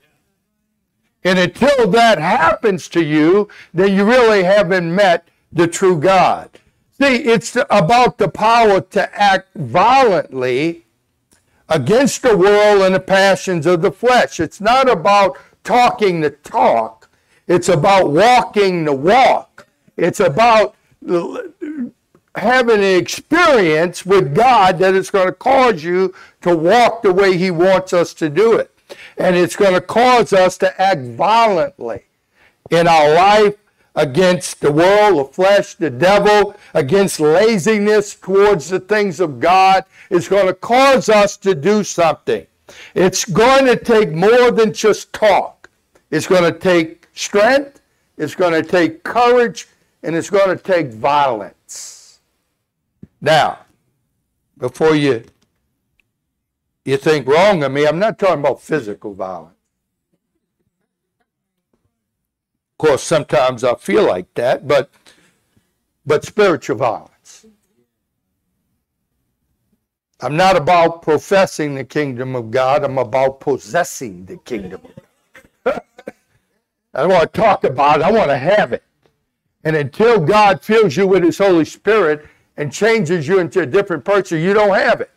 And 1.24 1.40
until 1.40 1.88
that 1.92 2.20
happens 2.20 2.90
to 2.90 3.04
you, 3.04 3.48
then 3.74 3.96
you 3.96 4.04
really 4.04 4.44
haven't 4.44 4.94
met 4.94 5.28
the 5.52 5.68
true 5.68 5.98
God. 5.98 6.50
See, 7.00 7.16
it's 7.16 7.56
about 7.70 8.18
the 8.18 8.28
power 8.28 8.82
to 8.82 9.20
act 9.22 9.50
violently 9.56 10.86
against 11.74 12.22
the 12.22 12.38
world 12.38 12.82
and 12.82 12.96
the 12.96 13.00
passions 13.00 13.66
of 13.66 13.82
the 13.82 13.92
flesh. 13.92 14.40
It's 14.40 14.62
not 14.62 14.90
about 14.90 15.38
talking 15.64 16.22
the 16.22 16.30
talk, 16.30 17.10
it's 17.48 17.70
about 17.70 18.12
walking 18.12 18.86
the 18.86 18.94
walk. 18.94 19.68
It's 19.96 20.20
about 20.20 20.76
having 22.36 22.78
an 22.78 22.98
experience 22.98 24.06
with 24.06 24.34
God 24.34 24.80
that 24.80 24.96
is 24.96 25.12
going 25.12 25.28
to 25.28 25.34
cause 25.34 25.84
you 25.84 26.14
to 26.42 26.56
walk 26.56 27.04
the 27.04 27.14
way 27.14 27.38
He 27.38 27.52
wants 27.52 27.94
us 27.94 28.14
to 28.16 28.30
do 28.30 28.54
it. 28.54 28.72
And 29.18 29.36
it's 29.36 29.56
going 29.56 29.74
to 29.74 29.82
cause 29.82 30.34
us 30.34 30.58
to 30.60 30.82
act 30.82 31.02
violently 31.02 32.06
in 32.72 32.88
our 32.88 33.14
life 33.14 33.56
against 33.96 34.60
the 34.62 34.72
world, 34.72 35.20
the 35.20 35.34
flesh, 35.34 35.76
the 35.76 35.90
devil, 35.90 36.56
against 36.74 37.20
laziness 37.20 38.16
towards 38.16 38.70
the 38.70 38.80
things 38.80 39.20
of 39.20 39.40
God. 39.40 39.86
is 40.10 40.28
going 40.28 40.48
to 40.48 40.54
cause 40.54 41.10
us 41.10 41.38
to 41.38 41.54
do 41.54 41.84
something. 41.84 42.46
It's 42.96 43.26
going 43.26 43.66
to 43.66 43.76
take 43.76 44.12
more 44.12 44.52
than 44.52 44.74
just 44.74 45.14
talk. 45.14 45.70
It's 46.12 46.28
going 46.28 46.52
to 46.52 46.58
take 46.58 47.08
strength, 47.14 47.82
it's 48.18 48.36
going 48.36 48.54
to 48.54 48.68
take 48.68 49.04
courage, 49.04 49.68
and 50.02 50.16
it's 50.16 50.30
going 50.30 50.56
to 50.56 50.62
take 50.62 50.92
violence. 50.92 52.20
Now, 53.22 53.60
before 54.58 54.96
you 54.96 55.24
you 56.86 56.98
think 56.98 57.28
wrong 57.28 57.64
of 57.64 57.72
me, 57.72 57.88
I'm 57.88 58.00
not 58.00 58.20
talking 58.20 58.40
about 58.40 58.62
physical 58.62 59.14
violence. 59.14 59.56
Of 62.73 62.73
course, 62.84 63.04
sometimes 63.04 63.64
I 63.64 63.76
feel 63.76 64.06
like 64.06 64.34
that, 64.34 64.68
but 64.68 64.90
but 66.06 66.26
spiritual 66.26 66.76
violence. 66.76 67.46
I'm 70.20 70.36
not 70.36 70.58
about 70.58 71.02
professing 71.02 71.76
the 71.76 71.86
kingdom 71.86 72.36
of 72.36 72.52
God, 72.52 72.84
I'm 72.84 72.98
about 72.98 73.40
possessing 73.40 74.26
the 74.26 74.36
kingdom. 74.38 74.82
I 75.66 77.06
want 77.06 77.34
to 77.34 77.42
talk 77.42 77.64
about 77.64 78.02
it, 78.02 78.04
I 78.04 78.12
want 78.12 78.30
to 78.30 78.38
have 78.38 78.74
it. 78.74 78.84
And 79.64 79.78
until 79.78 80.20
God 80.20 80.62
fills 80.62 80.98
you 80.98 81.08
with 81.08 81.24
His 81.24 81.38
Holy 81.38 81.64
Spirit 81.64 82.28
and 82.58 82.70
changes 82.70 83.30
you 83.30 83.40
into 83.40 83.62
a 83.62 83.66
different 83.66 84.04
person, 84.04 84.42
you 84.42 84.54
don't 84.54 84.76
have 84.76 85.00
it. 85.00 85.12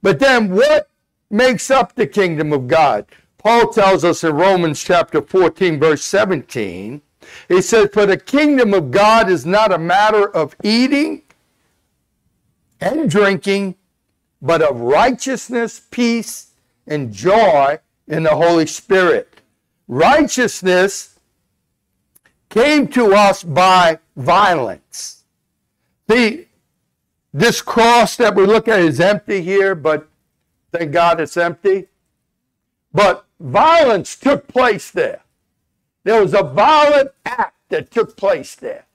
But 0.00 0.18
then 0.18 0.54
what 0.54 0.88
makes 1.30 1.70
up 1.70 1.94
the 1.94 2.06
kingdom 2.06 2.54
of 2.54 2.68
God? 2.68 3.04
Paul 3.42 3.72
tells 3.72 4.04
us 4.04 4.22
in 4.22 4.34
Romans 4.34 4.84
chapter 4.84 5.22
14, 5.22 5.80
verse 5.80 6.04
17, 6.04 7.00
he 7.48 7.62
says, 7.62 7.88
For 7.90 8.04
the 8.04 8.18
kingdom 8.18 8.74
of 8.74 8.90
God 8.90 9.30
is 9.30 9.46
not 9.46 9.72
a 9.72 9.78
matter 9.78 10.28
of 10.28 10.54
eating 10.62 11.22
and 12.82 13.08
drinking, 13.08 13.76
but 14.42 14.60
of 14.60 14.80
righteousness, 14.80 15.80
peace, 15.90 16.48
and 16.86 17.14
joy 17.14 17.78
in 18.06 18.24
the 18.24 18.36
Holy 18.36 18.66
Spirit. 18.66 19.40
Righteousness 19.88 21.18
came 22.50 22.88
to 22.88 23.14
us 23.14 23.42
by 23.42 24.00
violence. 24.16 25.24
See, 26.10 26.48
this 27.32 27.62
cross 27.62 28.16
that 28.16 28.34
we 28.34 28.44
look 28.44 28.68
at 28.68 28.80
is 28.80 29.00
empty 29.00 29.40
here, 29.40 29.74
but 29.74 30.10
thank 30.72 30.92
God 30.92 31.20
it's 31.20 31.38
empty. 31.38 31.86
But 32.92 33.24
violence 33.38 34.16
took 34.16 34.48
place 34.48 34.90
there. 34.90 35.22
There 36.04 36.22
was 36.22 36.34
a 36.34 36.42
violent 36.42 37.10
act 37.24 37.56
that 37.68 37.90
took 37.90 38.16
place 38.16 38.54
there. 38.54 38.86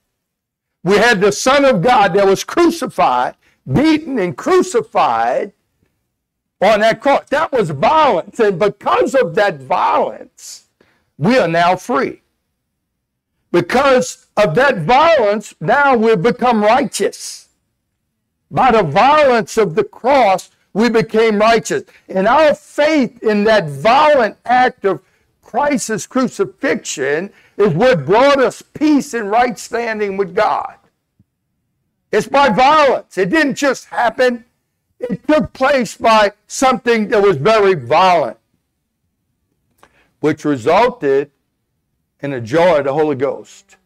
We 0.82 0.96
had 0.98 1.20
the 1.20 1.32
Son 1.32 1.64
of 1.64 1.82
God 1.82 2.14
that 2.14 2.26
was 2.26 2.44
crucified, 2.44 3.34
beaten 3.70 4.18
and 4.18 4.36
crucified 4.36 5.52
on 6.60 6.80
that 6.80 7.00
cross. 7.00 7.24
That 7.30 7.52
was 7.52 7.70
violence. 7.70 8.38
And 8.38 8.58
because 8.58 9.14
of 9.14 9.34
that 9.34 9.60
violence, 9.60 10.68
we 11.18 11.38
are 11.38 11.48
now 11.48 11.76
free. 11.76 12.22
Because 13.52 14.26
of 14.36 14.54
that 14.56 14.78
violence, 14.78 15.54
now 15.60 15.96
we've 15.96 16.22
become 16.22 16.62
righteous. 16.62 17.48
By 18.50 18.70
the 18.70 18.82
violence 18.82 19.56
of 19.56 19.74
the 19.74 19.84
cross, 19.84 20.50
we 20.76 20.90
became 20.90 21.38
righteous. 21.38 21.84
And 22.06 22.28
our 22.28 22.54
faith 22.54 23.22
in 23.22 23.44
that 23.44 23.66
violent 23.66 24.36
act 24.44 24.84
of 24.84 25.00
Christ's 25.40 26.06
crucifixion 26.06 27.32
is 27.56 27.72
what 27.72 28.04
brought 28.04 28.38
us 28.38 28.60
peace 28.60 29.14
and 29.14 29.30
right 29.30 29.58
standing 29.58 30.18
with 30.18 30.34
God. 30.34 30.74
It's 32.12 32.28
by 32.28 32.50
violence. 32.50 33.16
It 33.16 33.30
didn't 33.30 33.54
just 33.54 33.86
happen, 33.86 34.44
it 35.00 35.26
took 35.26 35.54
place 35.54 35.96
by 35.96 36.32
something 36.46 37.08
that 37.08 37.22
was 37.22 37.38
very 37.38 37.72
violent, 37.72 38.36
which 40.20 40.44
resulted 40.44 41.30
in 42.20 42.34
a 42.34 42.40
joy 42.42 42.80
of 42.80 42.84
the 42.84 42.92
Holy 42.92 43.16
Ghost. 43.16 43.76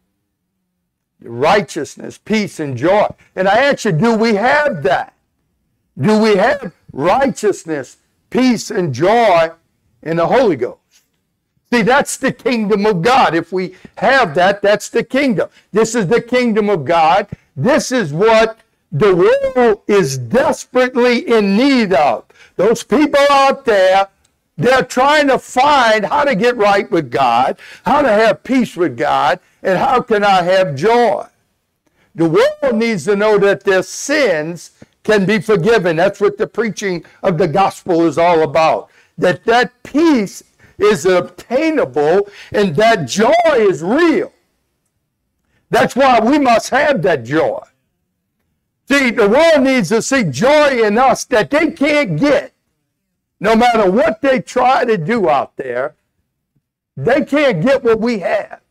Righteousness, 1.21 2.17
peace, 2.17 2.59
and 2.59 2.75
joy. 2.75 3.07
And 3.33 3.47
I 3.47 3.59
ask 3.59 3.85
you, 3.85 3.93
do 3.93 4.17
we 4.17 4.35
have 4.35 4.83
that? 4.83 5.13
Do 5.97 6.19
we 6.19 6.35
have 6.35 6.73
righteousness, 6.91 7.97
peace, 8.29 8.71
and 8.71 8.93
joy 8.93 9.51
in 10.01 10.17
the 10.17 10.27
Holy 10.27 10.55
Ghost? 10.55 10.79
See, 11.71 11.83
that's 11.83 12.17
the 12.17 12.31
kingdom 12.31 12.85
of 12.85 13.01
God. 13.01 13.33
If 13.33 13.51
we 13.51 13.75
have 13.97 14.35
that, 14.35 14.61
that's 14.61 14.89
the 14.89 15.03
kingdom. 15.03 15.49
This 15.71 15.95
is 15.95 16.07
the 16.07 16.21
kingdom 16.21 16.69
of 16.69 16.83
God. 16.83 17.27
This 17.55 17.91
is 17.91 18.11
what 18.11 18.59
the 18.91 19.15
world 19.15 19.81
is 19.87 20.17
desperately 20.17 21.19
in 21.19 21.55
need 21.55 21.93
of. 21.93 22.25
Those 22.57 22.83
people 22.83 23.25
out 23.29 23.63
there 23.63 24.09
they're 24.61 24.83
trying 24.83 25.27
to 25.27 25.39
find 25.39 26.05
how 26.05 26.23
to 26.23 26.35
get 26.35 26.55
right 26.55 26.89
with 26.91 27.09
God, 27.09 27.57
how 27.83 28.01
to 28.01 28.09
have 28.09 28.43
peace 28.43 28.75
with 28.75 28.97
God, 28.97 29.39
and 29.63 29.77
how 29.77 30.01
can 30.01 30.23
I 30.23 30.43
have 30.43 30.75
joy. 30.75 31.25
The 32.13 32.29
world 32.29 32.75
needs 32.75 33.05
to 33.05 33.15
know 33.15 33.37
that 33.39 33.63
their 33.63 33.83
sins 33.83 34.71
can 35.03 35.25
be 35.25 35.39
forgiven. 35.39 35.95
That's 35.95 36.19
what 36.21 36.37
the 36.37 36.47
preaching 36.47 37.05
of 37.23 37.37
the 37.37 37.47
gospel 37.47 38.05
is 38.05 38.17
all 38.17 38.43
about. 38.43 38.89
That 39.17 39.43
that 39.45 39.71
peace 39.83 40.43
is 40.77 41.05
obtainable 41.05 42.29
and 42.51 42.75
that 42.75 43.07
joy 43.07 43.33
is 43.49 43.83
real. 43.83 44.33
That's 45.69 45.95
why 45.95 46.19
we 46.19 46.37
must 46.37 46.69
have 46.69 47.01
that 47.03 47.23
joy. 47.23 47.63
See, 48.89 49.11
the 49.11 49.29
world 49.29 49.63
needs 49.63 49.89
to 49.89 50.01
see 50.01 50.23
joy 50.23 50.83
in 50.83 50.97
us 50.97 51.23
that 51.25 51.49
they 51.49 51.71
can't 51.71 52.19
get 52.19 52.53
no 53.41 53.55
matter 53.55 53.89
what 53.89 54.21
they 54.21 54.39
try 54.39 54.85
to 54.85 54.97
do 54.97 55.27
out 55.27 55.57
there, 55.57 55.95
they 56.95 57.25
can't 57.25 57.63
get 57.63 57.83
what 57.83 57.99
we 57.99 58.19
have 58.19 58.61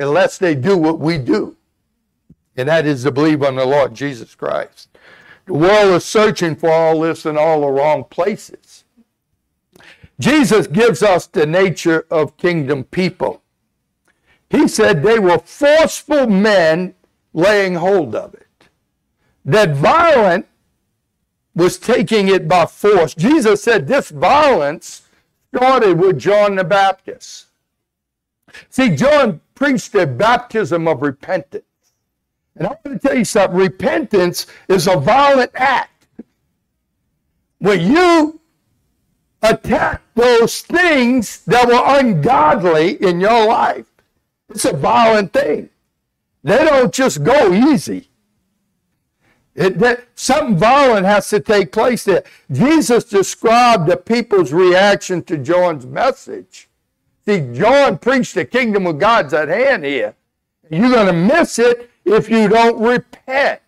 unless 0.00 0.36
they 0.36 0.54
do 0.56 0.76
what 0.76 0.98
we 0.98 1.16
do. 1.16 1.56
And 2.58 2.68
that 2.68 2.86
is 2.86 3.04
to 3.04 3.12
believe 3.12 3.44
on 3.44 3.54
the 3.54 3.64
Lord 3.64 3.94
Jesus 3.94 4.34
Christ. 4.34 4.88
The 5.46 5.54
world 5.54 5.94
is 5.94 6.04
searching 6.04 6.56
for 6.56 6.70
all 6.70 7.00
this 7.00 7.24
in 7.24 7.38
all 7.38 7.60
the 7.60 7.68
wrong 7.68 8.02
places. 8.02 8.84
Jesus 10.18 10.66
gives 10.66 11.00
us 11.00 11.28
the 11.28 11.46
nature 11.46 12.04
of 12.10 12.36
kingdom 12.36 12.82
people. 12.82 13.42
He 14.50 14.66
said 14.66 15.02
they 15.02 15.20
were 15.20 15.38
forceful 15.38 16.26
men 16.26 16.94
laying 17.32 17.76
hold 17.76 18.16
of 18.16 18.34
it. 18.34 18.68
That 19.44 19.76
violent 19.76 20.46
was 21.54 21.78
taking 21.78 22.26
it 22.26 22.48
by 22.48 22.66
force. 22.66 23.14
Jesus 23.14 23.62
said 23.62 23.86
this 23.86 24.10
violence 24.10 25.02
started 25.54 26.00
with 26.00 26.18
John 26.18 26.56
the 26.56 26.64
Baptist. 26.64 27.46
See, 28.68 28.96
John 28.96 29.40
preached 29.54 29.94
a 29.94 30.08
baptism 30.08 30.88
of 30.88 31.02
repentance. 31.02 31.62
And 32.58 32.66
I 32.66 32.70
want 32.70 33.00
to 33.00 33.08
tell 33.08 33.16
you 33.16 33.24
something 33.24 33.56
repentance 33.56 34.46
is 34.66 34.88
a 34.88 34.96
violent 34.96 35.52
act. 35.54 36.06
When 37.58 37.80
you 37.80 38.40
attack 39.42 40.02
those 40.14 40.60
things 40.62 41.44
that 41.44 41.68
were 41.68 42.00
ungodly 42.00 43.00
in 43.00 43.20
your 43.20 43.46
life, 43.46 43.86
it's 44.50 44.64
a 44.64 44.72
violent 44.72 45.32
thing. 45.32 45.70
They 46.42 46.64
don't 46.64 46.92
just 46.92 47.22
go 47.22 47.52
easy. 47.52 48.08
It, 49.54 49.78
that, 49.78 50.06
something 50.14 50.56
violent 50.56 51.06
has 51.06 51.28
to 51.30 51.40
take 51.40 51.72
place 51.72 52.04
there. 52.04 52.24
Jesus 52.50 53.04
described 53.04 53.86
the 53.86 53.96
people's 53.96 54.52
reaction 54.52 55.22
to 55.24 55.38
John's 55.38 55.86
message. 55.86 56.68
See, 57.24 57.52
John 57.52 57.98
preached 57.98 58.34
the 58.34 58.44
kingdom 58.44 58.86
of 58.86 58.98
God's 58.98 59.34
at 59.34 59.48
hand 59.48 59.84
here. 59.84 60.14
You're 60.70 60.90
going 60.90 61.06
to 61.06 61.12
miss 61.12 61.58
it 61.58 61.90
if 62.12 62.28
you 62.28 62.48
don't 62.48 62.80
repent. 62.80 63.60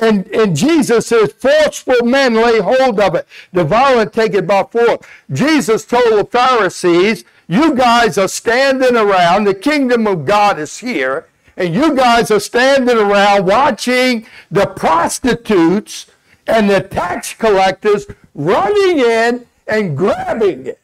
And, 0.00 0.26
and 0.28 0.54
Jesus 0.54 1.08
says, 1.08 1.32
forceful 1.32 2.04
men 2.04 2.34
lay 2.34 2.60
hold 2.60 3.00
of 3.00 3.14
it. 3.14 3.26
The 3.52 3.64
violent 3.64 4.12
take 4.12 4.34
it 4.34 4.46
by 4.46 4.64
force. 4.64 5.04
Jesus 5.32 5.84
told 5.84 6.12
the 6.18 6.24
Pharisees, 6.24 7.24
You 7.48 7.74
guys 7.74 8.16
are 8.16 8.28
standing 8.28 8.96
around, 8.96 9.44
the 9.44 9.54
kingdom 9.54 10.06
of 10.06 10.24
God 10.26 10.58
is 10.58 10.78
here, 10.78 11.26
and 11.56 11.74
you 11.74 11.94
guys 11.96 12.30
are 12.30 12.40
standing 12.40 12.96
around 12.96 13.46
watching 13.46 14.26
the 14.50 14.66
prostitutes 14.66 16.06
and 16.46 16.70
the 16.70 16.80
tax 16.80 17.34
collectors 17.34 18.06
running 18.34 19.00
in 19.00 19.46
and 19.66 19.96
grabbing 19.96 20.66
it. 20.66 20.80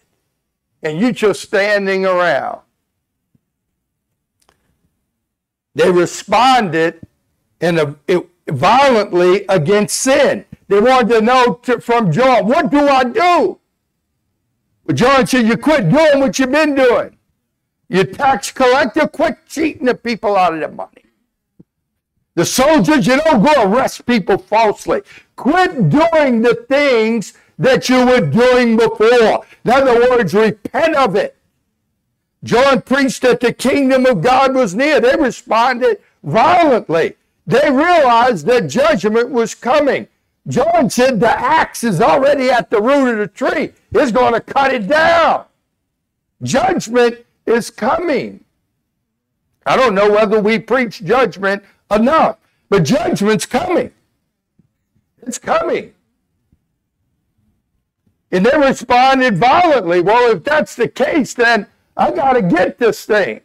And 0.82 1.00
you 1.00 1.12
just 1.12 1.42
standing 1.42 2.04
around. 2.04 2.60
They 5.76 5.90
responded 5.90 7.06
in 7.60 7.78
a, 7.78 7.94
it, 8.08 8.26
violently 8.48 9.44
against 9.46 9.98
sin. 9.98 10.46
They 10.68 10.80
wanted 10.80 11.10
to 11.10 11.20
know 11.20 11.60
to, 11.64 11.82
from 11.82 12.10
John, 12.10 12.46
what 12.46 12.70
do 12.70 12.88
I 12.88 13.04
do? 13.04 13.58
But 14.86 14.96
John 14.96 15.26
said, 15.26 15.46
you 15.46 15.58
quit 15.58 15.90
doing 15.90 16.20
what 16.20 16.38
you've 16.38 16.50
been 16.50 16.74
doing. 16.74 17.18
You 17.90 18.04
tax 18.04 18.50
collector, 18.50 19.06
quit 19.06 19.36
cheating 19.48 19.84
the 19.84 19.94
people 19.94 20.34
out 20.34 20.54
of 20.54 20.60
their 20.60 20.70
money. 20.70 21.04
The 22.36 22.46
soldiers, 22.46 23.06
you 23.06 23.18
don't 23.18 23.44
go 23.44 23.70
arrest 23.70 24.06
people 24.06 24.38
falsely. 24.38 25.02
Quit 25.36 25.90
doing 25.90 26.40
the 26.40 26.64
things 26.70 27.34
that 27.58 27.90
you 27.90 28.06
were 28.06 28.22
doing 28.22 28.78
before. 28.78 29.44
In 29.64 29.70
other 29.70 30.00
words, 30.08 30.32
repent 30.32 30.96
of 30.96 31.16
it. 31.16 31.36
John 32.46 32.82
preached 32.82 33.22
that 33.22 33.40
the 33.40 33.52
kingdom 33.52 34.06
of 34.06 34.22
God 34.22 34.54
was 34.54 34.74
near. 34.74 35.00
They 35.00 35.16
responded 35.16 36.00
violently. 36.22 37.16
They 37.44 37.70
realized 37.70 38.46
that 38.46 38.68
judgment 38.68 39.30
was 39.30 39.54
coming. 39.54 40.06
John 40.46 40.88
said 40.88 41.18
the 41.18 41.28
axe 41.28 41.82
is 41.82 42.00
already 42.00 42.48
at 42.50 42.70
the 42.70 42.80
root 42.80 43.10
of 43.10 43.18
the 43.18 43.26
tree. 43.26 43.72
It's 43.90 44.12
going 44.12 44.32
to 44.34 44.40
cut 44.40 44.72
it 44.72 44.86
down. 44.86 45.46
Judgment 46.40 47.26
is 47.46 47.68
coming. 47.68 48.44
I 49.66 49.76
don't 49.76 49.96
know 49.96 50.10
whether 50.10 50.40
we 50.40 50.60
preach 50.60 51.04
judgment 51.04 51.64
enough, 51.90 52.38
but 52.68 52.84
judgment's 52.84 53.46
coming. 53.46 53.90
It's 55.26 55.38
coming. 55.38 55.94
And 58.30 58.46
they 58.46 58.56
responded 58.56 59.36
violently. 59.36 60.00
Well, 60.00 60.30
if 60.30 60.44
that's 60.44 60.76
the 60.76 60.86
case, 60.86 61.34
then 61.34 61.66
I 61.96 62.10
got 62.10 62.34
to 62.34 62.42
get 62.42 62.78
this 62.78 63.04
thing. 63.04 63.40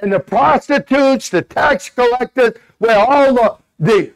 And 0.00 0.12
the 0.12 0.20
prostitutes, 0.20 1.28
the 1.28 1.42
tax 1.42 1.90
collectors, 1.90 2.54
where 2.78 2.98
all 2.98 3.34
the, 3.34 3.56
the 3.78 4.12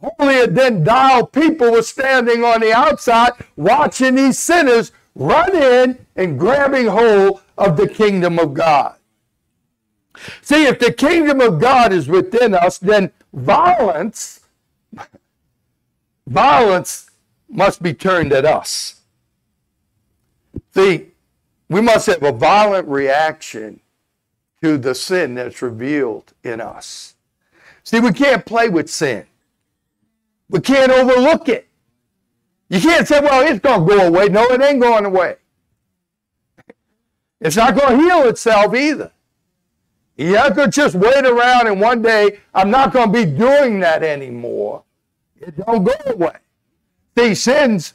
holier 0.00 0.46
than 0.46 0.84
thou 0.84 1.24
people 1.24 1.72
were 1.72 1.82
standing 1.82 2.44
on 2.44 2.60
the 2.60 2.72
outside 2.72 3.32
watching 3.56 4.14
these 4.14 4.38
sinners 4.38 4.92
run 5.14 5.56
in 5.56 6.06
and 6.14 6.38
grabbing 6.38 6.86
hold 6.86 7.42
of 7.58 7.76
the 7.76 7.88
kingdom 7.88 8.38
of 8.38 8.54
God. 8.54 8.94
See, 10.42 10.66
if 10.66 10.78
the 10.78 10.92
kingdom 10.92 11.40
of 11.40 11.60
God 11.60 11.92
is 11.92 12.08
within 12.08 12.54
us, 12.54 12.78
then 12.78 13.10
violence, 13.32 14.40
violence 16.26 17.10
must 17.48 17.82
be 17.82 17.92
turned 17.92 18.32
at 18.32 18.44
us. 18.44 19.00
See, 20.74 21.08
we 21.68 21.80
must 21.80 22.06
have 22.06 22.22
a 22.22 22.32
violent 22.32 22.88
reaction 22.88 23.80
to 24.62 24.78
the 24.78 24.94
sin 24.94 25.34
that's 25.34 25.60
revealed 25.62 26.32
in 26.42 26.60
us. 26.60 27.14
See, 27.82 28.00
we 28.00 28.12
can't 28.12 28.44
play 28.44 28.68
with 28.68 28.90
sin. 28.90 29.26
We 30.48 30.60
can't 30.60 30.92
overlook 30.92 31.48
it. 31.48 31.68
You 32.68 32.80
can't 32.80 33.06
say, 33.06 33.20
well, 33.20 33.46
it's 33.46 33.60
going 33.60 33.86
to 33.86 33.96
go 33.96 34.06
away. 34.06 34.28
No, 34.28 34.44
it 34.44 34.60
ain't 34.60 34.80
going 34.80 35.04
away. 35.04 35.36
It's 37.40 37.56
not 37.56 37.76
going 37.76 37.98
to 37.98 38.02
heal 38.02 38.28
itself 38.28 38.74
either. 38.74 39.12
You 40.16 40.36
have 40.36 40.56
to 40.56 40.68
just 40.68 40.94
wait 40.94 41.26
around 41.26 41.66
and 41.66 41.80
one 41.80 42.00
day 42.00 42.40
I'm 42.54 42.70
not 42.70 42.92
going 42.92 43.12
to 43.12 43.24
be 43.24 43.30
doing 43.30 43.80
that 43.80 44.02
anymore. 44.02 44.82
It 45.38 45.56
don't 45.58 45.84
go 45.84 45.92
away. 46.06 46.36
See, 47.16 47.34
sin's 47.34 47.92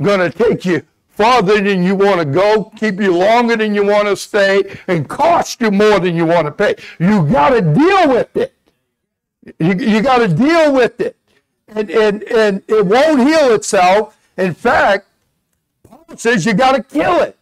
going 0.00 0.18
to 0.20 0.30
take 0.30 0.64
you 0.64 0.82
farther 1.12 1.60
than 1.60 1.82
you 1.82 1.94
want 1.94 2.18
to 2.18 2.24
go, 2.24 2.72
keep 2.76 3.00
you 3.00 3.16
longer 3.16 3.56
than 3.56 3.74
you 3.74 3.84
want 3.84 4.08
to 4.08 4.16
stay, 4.16 4.78
and 4.88 5.08
cost 5.08 5.60
you 5.60 5.70
more 5.70 6.00
than 6.00 6.16
you 6.16 6.26
want 6.26 6.46
to 6.46 6.50
pay. 6.50 6.74
You 6.98 7.26
got 7.26 7.50
to 7.50 7.60
deal 7.60 8.08
with 8.08 8.36
it. 8.36 8.54
You, 9.58 9.74
you 9.74 10.02
got 10.02 10.18
to 10.18 10.28
deal 10.28 10.72
with 10.72 11.00
it. 11.00 11.16
And, 11.68 11.90
and, 11.90 12.22
and 12.24 12.62
it 12.68 12.84
won't 12.84 13.20
heal 13.20 13.52
itself. 13.54 14.18
In 14.36 14.54
fact, 14.54 15.06
Paul 15.82 16.16
says 16.16 16.44
you 16.44 16.54
got 16.54 16.72
to 16.72 16.82
kill 16.82 17.22
it. 17.22 17.38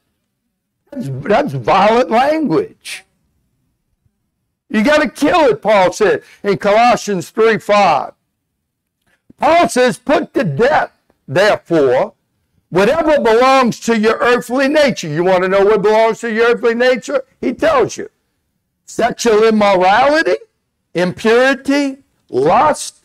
That's, 0.91 1.09
that's 1.09 1.53
violent 1.53 2.11
language. 2.11 3.05
You 4.69 4.85
got 4.85 5.03
to 5.03 5.09
kill 5.09 5.47
it, 5.47 5.63
Paul 5.63 5.93
said 5.93 6.23
in 6.43 6.59
Colossians 6.59 7.31
3 7.31 7.59
5. 7.59 8.13
Paul 9.39 9.69
says, 9.69 9.99
put 9.99 10.35
to 10.35 10.45
death, 10.45 10.93
therefore, 11.27 12.15
whatever 12.71 13.21
belongs 13.21 13.79
to 13.81 13.99
your 13.99 14.17
earthly 14.19 14.69
nature. 14.69 15.09
You 15.09 15.25
want 15.25 15.43
to 15.43 15.49
know 15.49 15.65
what 15.65 15.83
belongs 15.83 16.21
to 16.21 16.33
your 16.33 16.55
earthly 16.55 16.75
nature? 16.75 17.25
He 17.41 17.53
tells 17.53 17.97
you 17.97 18.09
sexual 18.87 19.45
immorality, 19.45 20.37
impurity, 20.95 21.99
lust, 22.29 23.05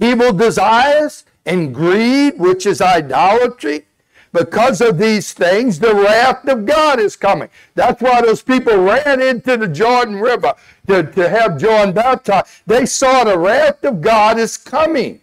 evil 0.00 0.32
desires, 0.32 1.24
and 1.44 1.74
greed, 1.74 2.38
which 2.38 2.66
is 2.66 2.80
idolatry. 2.80 3.86
Because 4.30 4.82
of 4.82 4.98
these 4.98 5.32
things, 5.32 5.78
the 5.78 5.94
wrath 5.94 6.46
of 6.46 6.66
God 6.66 7.00
is 7.00 7.16
coming. 7.16 7.48
That's 7.74 8.02
why 8.02 8.20
those 8.20 8.42
people 8.42 8.76
ran 8.76 9.22
into 9.22 9.56
the 9.56 9.66
Jordan 9.66 10.16
River 10.16 10.54
to, 10.86 11.02
to 11.02 11.28
have 11.30 11.58
John 11.58 11.92
baptized. 11.92 12.46
They 12.66 12.84
saw 12.84 13.24
the 13.24 13.38
wrath 13.38 13.82
of 13.84 14.02
God 14.02 14.38
is 14.38 14.58
coming. 14.58 15.22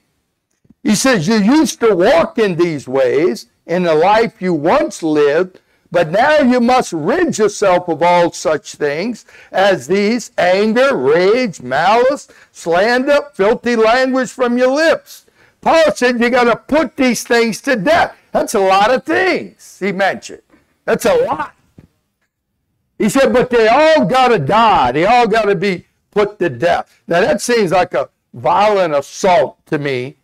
He 0.82 0.96
says, 0.96 1.28
You 1.28 1.36
used 1.36 1.80
to 1.82 1.96
walk 1.96 2.40
in 2.40 2.56
these 2.56 2.88
ways 2.88 3.46
in 3.66 3.84
the 3.84 3.96
life 3.96 4.42
you 4.42 4.54
once 4.54 5.02
lived, 5.02 5.60
but 5.92 6.10
now 6.10 6.40
you 6.40 6.60
must 6.60 6.92
rid 6.94 7.38
yourself 7.38 7.88
of 7.88 8.02
all 8.02 8.32
such 8.32 8.76
things 8.76 9.26
as 9.52 9.88
these 9.88 10.32
anger, 10.38 10.96
rage, 10.96 11.62
malice, 11.62 12.28
slander, 12.52 13.22
filthy 13.34 13.76
language 13.76 14.30
from 14.30 14.58
your 14.58 14.72
lips. 14.76 15.26
Paul 15.62 15.92
said 15.96 16.20
you 16.20 16.30
got 16.30 16.44
to 16.44 16.56
put 16.56 16.96
these 16.96 17.24
things 17.24 17.62
to 17.62 17.76
death. 17.76 18.16
That's 18.32 18.56
a 18.56 18.60
lot 18.60 18.94
of 18.94 19.06
things 19.06 19.78
he 19.80 19.92
mentioned. 19.92 20.42
That's 20.84 21.06
a 21.06 21.16
lot. 21.26 21.56
He 22.98 23.10
said, 23.10 23.34
but 23.34 23.50
they 23.50 23.68
all 23.68 24.06
got 24.06 24.30
to 24.30 24.40
die. 24.40 24.92
They 24.92 25.06
all 25.06 25.28
got 25.28 25.46
to 25.46 25.56
be 25.56 25.86
put 26.12 26.40
to 26.40 26.50
death. 26.50 27.02
Now 27.08 27.22
that 27.22 27.42
seems 27.42 27.72
like 27.72 27.94
a 27.94 28.10
violent 28.34 28.94
assault 28.94 29.66
to 29.68 29.80
me 29.80 30.18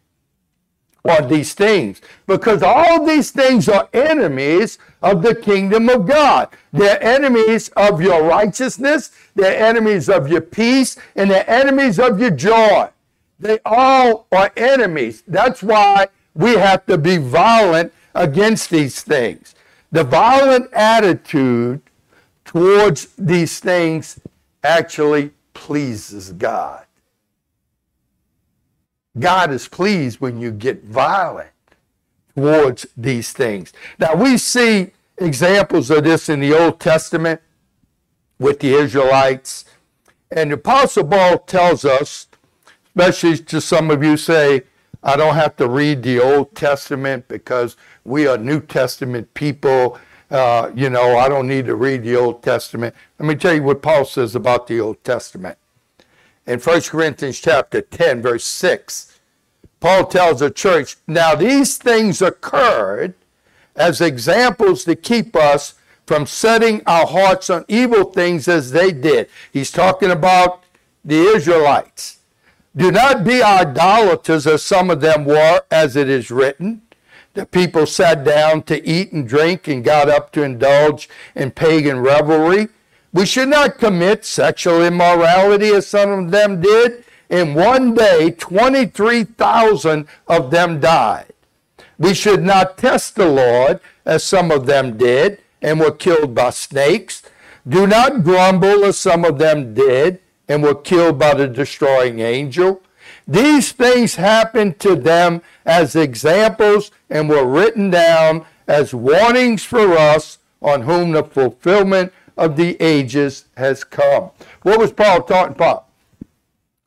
on 1.03 1.27
these 1.27 1.53
things 1.53 2.01
because 2.27 2.61
all 2.61 3.05
these 3.05 3.31
things 3.31 3.67
are 3.67 3.89
enemies 3.93 4.77
of 5.01 5.21
the 5.21 5.33
kingdom 5.33 5.89
of 5.89 6.07
God. 6.07 6.49
They're 6.71 7.01
enemies 7.01 7.69
of 7.69 8.01
your 8.01 8.23
righteousness, 8.23 9.11
they're 9.35 9.57
enemies 9.57 10.09
of 10.09 10.29
your 10.29 10.41
peace, 10.41 10.97
and 11.15 11.31
they're 11.31 11.49
enemies 11.49 11.99
of 11.99 12.19
your 12.19 12.31
joy. 12.31 12.89
They 13.39 13.59
all 13.65 14.27
are 14.31 14.51
enemies. 14.55 15.23
That's 15.27 15.63
why 15.63 16.07
we 16.35 16.53
have 16.53 16.85
to 16.85 16.97
be 16.97 17.17
violent 17.17 17.91
against 18.13 18.69
these 18.69 19.01
things. 19.01 19.55
The 19.91 20.03
violent 20.03 20.71
attitude 20.73 21.81
towards 22.45 23.07
these 23.17 23.59
things 23.59 24.19
actually 24.63 25.31
pleases 25.53 26.31
God. 26.33 26.85
God 29.19 29.51
is 29.51 29.67
pleased 29.67 30.21
when 30.21 30.39
you 30.39 30.51
get 30.51 30.83
violent 30.83 31.49
towards 32.35 32.87
these 32.95 33.33
things. 33.33 33.73
Now, 33.99 34.15
we 34.15 34.37
see 34.37 34.91
examples 35.17 35.91
of 35.91 36.03
this 36.03 36.29
in 36.29 36.39
the 36.39 36.57
Old 36.57 36.79
Testament 36.79 37.41
with 38.39 38.59
the 38.59 38.73
Israelites. 38.73 39.65
And 40.31 40.51
the 40.51 40.55
Apostle 40.55 41.05
Paul 41.05 41.39
tells 41.39 41.85
us, 41.85 42.27
especially 42.95 43.37
to 43.37 43.61
some 43.61 43.91
of 43.91 44.03
you 44.03 44.17
say, 44.17 44.63
I 45.03 45.15
don't 45.15 45.35
have 45.35 45.55
to 45.57 45.67
read 45.67 46.03
the 46.03 46.19
Old 46.21 46.55
Testament 46.55 47.27
because 47.27 47.75
we 48.03 48.27
are 48.27 48.37
New 48.37 48.61
Testament 48.61 49.33
people. 49.33 49.99
Uh, 50.29 50.71
you 50.75 50.89
know, 50.89 51.17
I 51.17 51.27
don't 51.27 51.47
need 51.47 51.65
to 51.65 51.75
read 51.75 52.03
the 52.03 52.15
Old 52.15 52.43
Testament. 52.43 52.95
Let 53.19 53.27
me 53.27 53.35
tell 53.35 53.53
you 53.53 53.63
what 53.63 53.81
Paul 53.81 54.05
says 54.05 54.35
about 54.35 54.67
the 54.67 54.79
Old 54.79 55.03
Testament. 55.03 55.57
In 56.51 56.59
1 56.59 56.81
Corinthians 56.81 57.39
chapter 57.39 57.79
10, 57.79 58.21
verse 58.21 58.43
6, 58.43 59.17
Paul 59.79 60.07
tells 60.07 60.41
the 60.41 60.51
church, 60.51 60.97
Now 61.07 61.33
these 61.33 61.77
things 61.77 62.21
occurred 62.21 63.13
as 63.73 64.01
examples 64.01 64.83
to 64.83 64.97
keep 64.97 65.33
us 65.33 65.75
from 66.05 66.25
setting 66.25 66.81
our 66.85 67.07
hearts 67.07 67.49
on 67.49 67.63
evil 67.69 68.03
things 68.03 68.49
as 68.49 68.71
they 68.71 68.91
did. 68.91 69.29
He's 69.53 69.71
talking 69.71 70.11
about 70.11 70.65
the 71.05 71.21
Israelites. 71.21 72.17
Do 72.75 72.91
not 72.91 73.23
be 73.23 73.41
idolaters 73.41 74.45
as 74.45 74.61
some 74.61 74.89
of 74.89 74.99
them 74.99 75.23
were, 75.23 75.61
as 75.71 75.95
it 75.95 76.09
is 76.09 76.31
written. 76.31 76.81
The 77.33 77.45
people 77.45 77.85
sat 77.85 78.25
down 78.25 78.63
to 78.63 78.85
eat 78.85 79.13
and 79.13 79.25
drink 79.25 79.69
and 79.69 79.85
got 79.85 80.09
up 80.09 80.33
to 80.33 80.43
indulge 80.43 81.07
in 81.33 81.51
pagan 81.51 82.01
revelry. 82.01 82.67
We 83.13 83.25
should 83.25 83.49
not 83.49 83.77
commit 83.77 84.23
sexual 84.25 84.83
immorality 84.83 85.69
as 85.69 85.87
some 85.87 86.09
of 86.11 86.31
them 86.31 86.61
did. 86.61 87.03
In 87.29 87.53
one 87.53 87.93
day, 87.93 88.31
23,000 88.31 90.07
of 90.27 90.51
them 90.51 90.79
died. 90.79 91.33
We 91.97 92.13
should 92.13 92.41
not 92.41 92.77
test 92.77 93.15
the 93.15 93.27
Lord 93.27 93.79
as 94.05 94.23
some 94.23 94.49
of 94.49 94.65
them 94.65 94.97
did 94.97 95.39
and 95.61 95.79
were 95.79 95.91
killed 95.91 96.33
by 96.33 96.49
snakes. 96.49 97.21
Do 97.67 97.85
not 97.85 98.23
grumble 98.23 98.83
as 98.85 98.97
some 98.97 99.23
of 99.23 99.37
them 99.37 99.73
did 99.73 100.19
and 100.47 100.63
were 100.63 100.75
killed 100.75 101.19
by 101.19 101.33
the 101.33 101.47
destroying 101.47 102.19
angel. 102.19 102.81
These 103.27 103.71
things 103.71 104.15
happened 104.15 104.79
to 104.79 104.95
them 104.95 105.41
as 105.65 105.95
examples 105.95 106.91
and 107.09 107.29
were 107.29 107.45
written 107.45 107.89
down 107.89 108.45
as 108.67 108.93
warnings 108.93 109.63
for 109.63 109.93
us 109.93 110.39
on 110.61 110.81
whom 110.81 111.11
the 111.11 111.23
fulfillment 111.23 112.13
of 112.41 112.55
the 112.55 112.75
ages 112.81 113.45
has 113.55 113.83
come. 113.83 114.31
What 114.63 114.79
was 114.79 114.91
Paul 114.91 115.21
talking 115.23 115.53
about? 115.53 115.85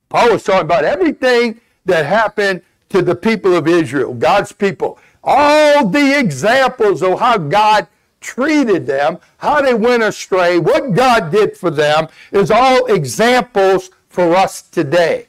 Paul 0.09 0.33
was 0.33 0.43
talking 0.43 0.63
about 0.63 0.85
everything 0.85 1.61
that 1.85 2.07
happened 2.07 2.63
to 2.89 3.03
the 3.03 3.15
people 3.15 3.55
of 3.55 3.69
Israel, 3.69 4.15
God's 4.15 4.53
people. 4.53 4.99
All 5.23 5.89
the 5.89 6.19
examples 6.19 7.03
of 7.03 7.19
how 7.21 7.39
God 7.39 7.87
treated 8.21 8.87
them, 8.87 9.19
how 9.39 9.61
they 9.61 9.75
went 9.75 10.03
astray, 10.03 10.59
what 10.59 10.95
God 10.95 11.31
did 11.31 11.57
for 11.57 11.71
them 11.71 12.09
is 12.33 12.51
all 12.51 12.87
examples 12.87 13.91
for 14.09 14.35
us 14.35 14.63
today. 14.63 15.29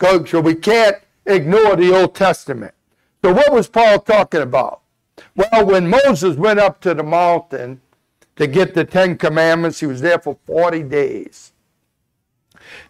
So 0.00 0.40
we 0.40 0.54
can't 0.54 0.96
ignore 1.26 1.76
the 1.76 1.94
Old 1.94 2.14
Testament. 2.14 2.74
So 3.24 3.32
what 3.32 3.52
was 3.52 3.68
Paul 3.68 4.00
talking 4.00 4.42
about? 4.42 4.80
Well, 5.34 5.66
when 5.66 5.90
Moses 5.90 6.36
went 6.36 6.60
up 6.60 6.80
to 6.82 6.94
the 6.94 7.02
mountain 7.02 7.80
to 8.38 8.46
get 8.46 8.74
the 8.74 8.84
Ten 8.84 9.18
Commandments, 9.18 9.80
he 9.80 9.86
was 9.86 10.00
there 10.00 10.18
for 10.18 10.38
40 10.46 10.84
days. 10.84 11.52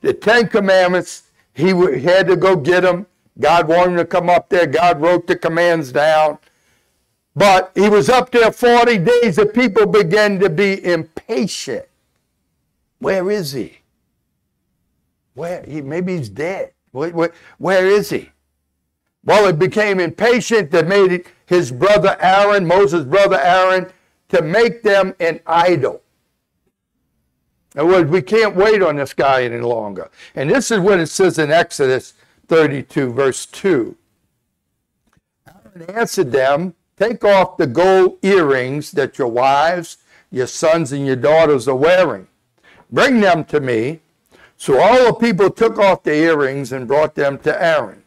The 0.02 0.12
Ten 0.12 0.48
Commandments, 0.48 1.24
he 1.54 1.70
had 2.00 2.28
to 2.28 2.36
go 2.36 2.54
get 2.54 2.82
them. 2.82 3.06
God 3.40 3.68
wanted 3.68 3.92
him 3.92 3.96
to 3.98 4.04
come 4.04 4.28
up 4.28 4.48
there. 4.48 4.66
God 4.66 5.00
wrote 5.00 5.26
the 5.26 5.36
commands 5.36 5.90
down. 5.92 6.38
But 7.34 7.70
he 7.74 7.88
was 7.88 8.08
up 8.08 8.30
there 8.30 8.52
40 8.52 8.98
days. 8.98 9.36
The 9.36 9.46
people 9.46 9.86
began 9.86 10.38
to 10.40 10.50
be 10.50 10.84
impatient. 10.84 11.86
Where 12.98 13.30
is 13.30 13.52
he? 13.52 13.78
Where? 15.34 15.64
He, 15.66 15.80
maybe 15.80 16.16
he's 16.16 16.28
dead. 16.28 16.72
Where, 16.90 17.10
where, 17.10 17.32
where 17.58 17.86
is 17.86 18.10
he? 18.10 18.30
Well, 19.24 19.46
it 19.46 19.58
became 19.58 20.00
impatient 20.00 20.70
that 20.72 20.88
made 20.88 21.26
his 21.46 21.70
brother 21.70 22.16
Aaron, 22.20 22.66
Moses' 22.66 23.04
brother 23.04 23.38
Aaron, 23.40 23.90
to 24.28 24.42
make 24.42 24.82
them 24.82 25.14
an 25.20 25.40
idol. 25.46 26.02
In 27.74 27.80
other 27.80 27.90
words, 27.90 28.10
we 28.10 28.22
can't 28.22 28.56
wait 28.56 28.82
on 28.82 28.96
this 28.96 29.14
guy 29.14 29.42
any 29.44 29.60
longer. 29.60 30.10
And 30.34 30.50
this 30.50 30.70
is 30.70 30.80
what 30.80 31.00
it 31.00 31.06
says 31.06 31.38
in 31.38 31.50
Exodus 31.50 32.14
32, 32.48 33.12
verse 33.12 33.46
2. 33.46 33.96
Aaron 35.46 35.90
answered 35.96 36.32
them, 36.32 36.74
Take 36.96 37.24
off 37.24 37.56
the 37.56 37.66
gold 37.66 38.18
earrings 38.22 38.90
that 38.92 39.18
your 39.18 39.28
wives, 39.28 39.98
your 40.30 40.48
sons, 40.48 40.92
and 40.92 41.06
your 41.06 41.16
daughters 41.16 41.68
are 41.68 41.76
wearing. 41.76 42.26
Bring 42.90 43.20
them 43.20 43.44
to 43.46 43.60
me. 43.60 44.00
So 44.56 44.80
all 44.80 45.06
the 45.06 45.12
people 45.14 45.50
took 45.50 45.78
off 45.78 46.02
the 46.02 46.14
earrings 46.14 46.72
and 46.72 46.88
brought 46.88 47.14
them 47.14 47.38
to 47.40 47.62
Aaron. 47.62 48.02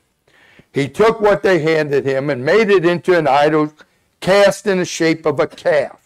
He 0.74 0.90
took 0.90 1.22
what 1.22 1.44
they 1.44 1.60
handed 1.60 2.06
him 2.06 2.30
and 2.30 2.44
made 2.44 2.70
it 2.70 2.86
into 2.86 3.18
an 3.18 3.28
idol 3.28 3.74
cast 4.20 4.68
in 4.68 4.80
the 4.80 4.86
shape 4.86 5.26
of 5.26 5.40
a 5.40 5.48
calf, 5.48 6.01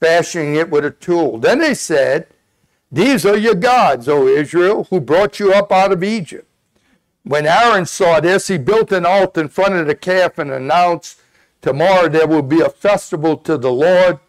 fashioning 0.00 0.54
it 0.54 0.70
with 0.70 0.84
a 0.84 0.90
tool. 0.90 1.38
Then 1.38 1.58
they 1.58 1.74
said, 1.74 2.28
These 2.90 3.26
are 3.26 3.36
your 3.36 3.54
gods, 3.54 4.08
O 4.08 4.26
Israel, 4.26 4.84
who 4.84 5.00
brought 5.00 5.38
you 5.38 5.52
up 5.52 5.72
out 5.72 5.92
of 5.92 6.04
Egypt. 6.04 6.46
When 7.24 7.46
Aaron 7.46 7.86
saw 7.86 8.20
this, 8.20 8.48
he 8.48 8.58
built 8.58 8.92
an 8.92 9.04
altar 9.04 9.42
in 9.42 9.48
front 9.48 9.74
of 9.74 9.86
the 9.86 9.94
calf 9.94 10.38
and 10.38 10.50
announced, 10.50 11.20
Tomorrow 11.60 12.08
there 12.08 12.26
will 12.26 12.42
be 12.42 12.60
a 12.60 12.68
festival 12.68 13.36
to 13.38 13.58
the 13.58 13.72
Lord. 13.72 14.20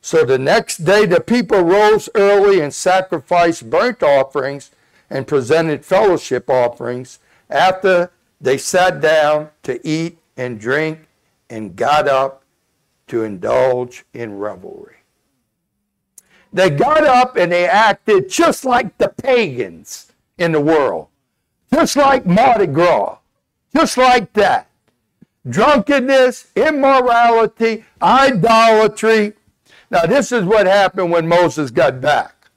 So 0.00 0.24
the 0.24 0.38
next 0.38 0.78
day 0.78 1.04
the 1.04 1.20
people 1.20 1.60
rose 1.60 2.08
early 2.14 2.60
and 2.60 2.72
sacrificed 2.72 3.68
burnt 3.68 4.02
offerings 4.02 4.70
and 5.10 5.26
presented 5.26 5.84
fellowship 5.84 6.48
offerings 6.48 7.18
after 7.50 8.10
they 8.40 8.56
sat 8.56 9.00
down 9.00 9.50
to 9.64 9.86
eat 9.86 10.18
and 10.36 10.58
drink 10.58 11.06
and 11.50 11.76
got 11.76 12.08
up 12.08 12.44
to 13.08 13.24
indulge 13.24 14.04
in 14.14 14.38
revelry. 14.38 14.99
They 16.52 16.70
got 16.70 17.04
up 17.04 17.36
and 17.36 17.52
they 17.52 17.66
acted 17.66 18.28
just 18.28 18.64
like 18.64 18.98
the 18.98 19.08
pagans 19.08 20.12
in 20.36 20.52
the 20.52 20.60
world, 20.60 21.08
just 21.72 21.96
like 21.96 22.26
Mardi 22.26 22.66
Gras, 22.66 23.18
just 23.74 23.96
like 23.96 24.32
that. 24.32 24.68
Drunkenness, 25.48 26.48
immorality, 26.56 27.84
idolatry. 28.02 29.34
Now, 29.90 30.06
this 30.06 30.32
is 30.32 30.44
what 30.44 30.66
happened 30.66 31.10
when 31.12 31.28
Moses 31.28 31.70
got 31.70 32.00
back. 32.00 32.50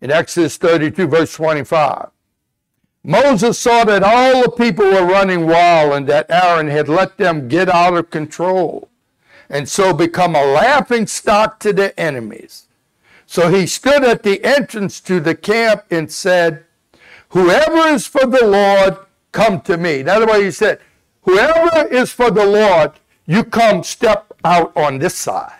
In 0.00 0.10
Exodus 0.10 0.56
32, 0.56 1.06
verse 1.06 1.32
25, 1.34 2.08
Moses 3.02 3.58
saw 3.58 3.84
that 3.84 4.02
all 4.02 4.42
the 4.42 4.50
people 4.50 4.84
were 4.84 5.06
running 5.06 5.46
wild 5.46 5.92
and 5.92 6.06
that 6.08 6.26
Aaron 6.28 6.68
had 6.68 6.88
let 6.88 7.16
them 7.16 7.48
get 7.48 7.68
out 7.68 7.96
of 7.96 8.10
control 8.10 8.88
and 9.48 9.68
so 9.68 9.92
become 9.92 10.34
a 10.34 10.44
laughing 10.44 11.06
stock 11.06 11.60
to 11.60 11.72
their 11.72 11.92
enemies. 11.98 12.66
So 13.26 13.50
he 13.50 13.66
stood 13.66 14.04
at 14.04 14.22
the 14.22 14.44
entrance 14.44 15.00
to 15.02 15.20
the 15.20 15.34
camp 15.34 15.84
and 15.90 16.10
said, 16.10 16.64
Whoever 17.30 17.88
is 17.88 18.06
for 18.06 18.26
the 18.26 18.46
Lord, 18.46 18.98
come 19.32 19.60
to 19.62 19.76
me. 19.76 20.00
In 20.00 20.08
other 20.08 20.26
words, 20.26 20.44
he 20.44 20.50
said, 20.52 20.80
Whoever 21.22 21.88
is 21.88 22.12
for 22.12 22.30
the 22.30 22.46
Lord, 22.46 22.92
you 23.26 23.42
come 23.42 23.82
step 23.82 24.32
out 24.44 24.76
on 24.76 24.98
this 24.98 25.16
side. 25.16 25.52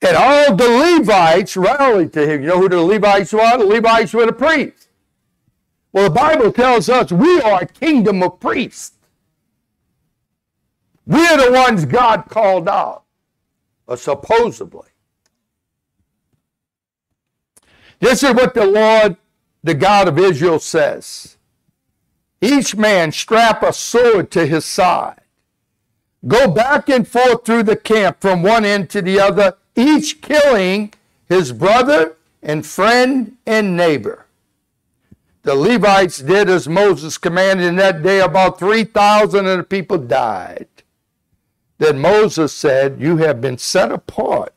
And 0.00 0.16
all 0.16 0.54
the 0.54 0.68
Levites 0.68 1.56
rallied 1.56 2.12
to 2.12 2.26
him. 2.26 2.42
You 2.42 2.48
know 2.48 2.60
who 2.60 2.68
the 2.68 2.80
Levites 2.80 3.32
were? 3.32 3.58
The 3.58 3.64
Levites 3.64 4.12
were 4.12 4.26
the 4.26 4.32
priests. 4.32 4.87
Well, 5.92 6.04
the 6.04 6.10
Bible 6.10 6.52
tells 6.52 6.88
us 6.88 7.10
we 7.10 7.40
are 7.40 7.62
a 7.62 7.66
kingdom 7.66 8.22
of 8.22 8.40
priests. 8.40 8.92
We're 11.06 11.38
the 11.38 11.52
ones 11.52 11.86
God 11.86 12.26
called 12.28 12.68
out, 12.68 13.04
or 13.86 13.96
supposedly. 13.96 14.88
This 18.00 18.22
is 18.22 18.34
what 18.34 18.54
the 18.54 18.66
Lord 18.66 19.16
the 19.64 19.74
God 19.74 20.06
of 20.06 20.18
Israel 20.18 20.60
says, 20.60 21.36
each 22.40 22.76
man 22.76 23.10
strap 23.10 23.62
a 23.62 23.72
sword 23.72 24.30
to 24.30 24.46
his 24.46 24.64
side. 24.64 25.20
Go 26.26 26.48
back 26.48 26.88
and 26.88 27.06
forth 27.06 27.44
through 27.44 27.64
the 27.64 27.76
camp 27.76 28.20
from 28.20 28.42
one 28.42 28.64
end 28.64 28.90
to 28.90 29.02
the 29.02 29.18
other, 29.18 29.56
each 29.74 30.20
killing 30.20 30.92
his 31.28 31.52
brother 31.52 32.16
and 32.42 32.64
friend 32.64 33.36
and 33.46 33.76
neighbor. 33.76 34.26
The 35.42 35.54
Levites 35.54 36.18
did 36.18 36.48
as 36.50 36.68
Moses 36.68 37.16
commanded 37.16 37.66
in 37.66 37.76
that 37.76 38.02
day. 38.02 38.20
About 38.20 38.58
3,000 38.58 39.46
of 39.46 39.58
the 39.58 39.64
people 39.64 39.98
died. 39.98 40.68
Then 41.78 42.00
Moses 42.00 42.52
said, 42.52 43.00
You 43.00 43.18
have 43.18 43.40
been 43.40 43.58
set 43.58 43.92
apart 43.92 44.52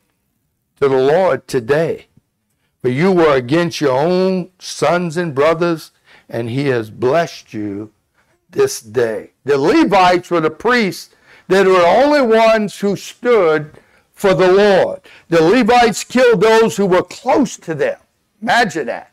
to 0.80 0.90
the 0.90 0.98
Lord 0.98 1.48
today. 1.48 2.08
But 2.82 2.94
you 2.94 3.12
were 3.12 3.36
against 3.36 3.80
your 3.80 3.98
own 3.98 4.50
sons 4.58 5.18
and 5.18 5.36
brothers, 5.36 5.92
and 6.28 6.50
he 6.50 6.68
has 6.68 6.90
blessed 6.90 7.54
you 7.54 7.94
this 8.50 8.82
day. 8.82 9.32
The 9.44 9.58
Levites 9.58 10.32
were 10.32 10.42
the 10.42 10.50
priests 10.50 11.16
that 11.48 11.68
were 11.68 11.74
the 11.74 11.86
only 11.86 12.22
ones 12.22 12.80
who 12.80 12.96
stood 12.96 13.74
for 14.14 14.34
the 14.34 14.52
Lord. 14.52 15.02
The 15.30 15.42
Levites 15.42 16.04
killed 16.04 16.42
those 16.42 16.78
who 16.78 16.86
were 16.86 17.04
close 17.04 17.58
to 17.58 17.76
them. 17.76 18.00
Imagine 18.42 18.88
that. 18.88 19.11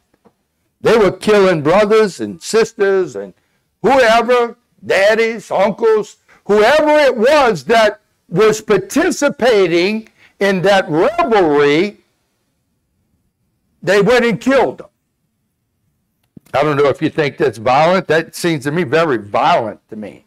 They 0.80 0.96
were 0.96 1.12
killing 1.12 1.62
brothers 1.62 2.20
and 2.20 2.40
sisters 2.40 3.16
and 3.16 3.34
whoever, 3.82 4.56
daddies, 4.84 5.50
uncles, 5.50 6.16
whoever 6.46 6.90
it 6.90 7.16
was 7.16 7.64
that 7.64 8.00
was 8.28 8.60
participating 8.60 10.08
in 10.38 10.62
that 10.62 10.88
revelry 10.88 11.98
they 13.82 14.02
went 14.02 14.24
and 14.24 14.40
killed 14.40 14.78
them. 14.78 14.88
I 16.54 16.62
don't 16.62 16.76
know 16.76 16.88
if 16.88 17.02
you 17.02 17.10
think 17.10 17.36
that's 17.36 17.58
violent. 17.58 18.06
That 18.08 18.34
seems 18.34 18.64
to 18.64 18.72
me 18.72 18.84
very 18.84 19.18
violent 19.18 19.86
to 19.90 19.96
me. 19.96 20.24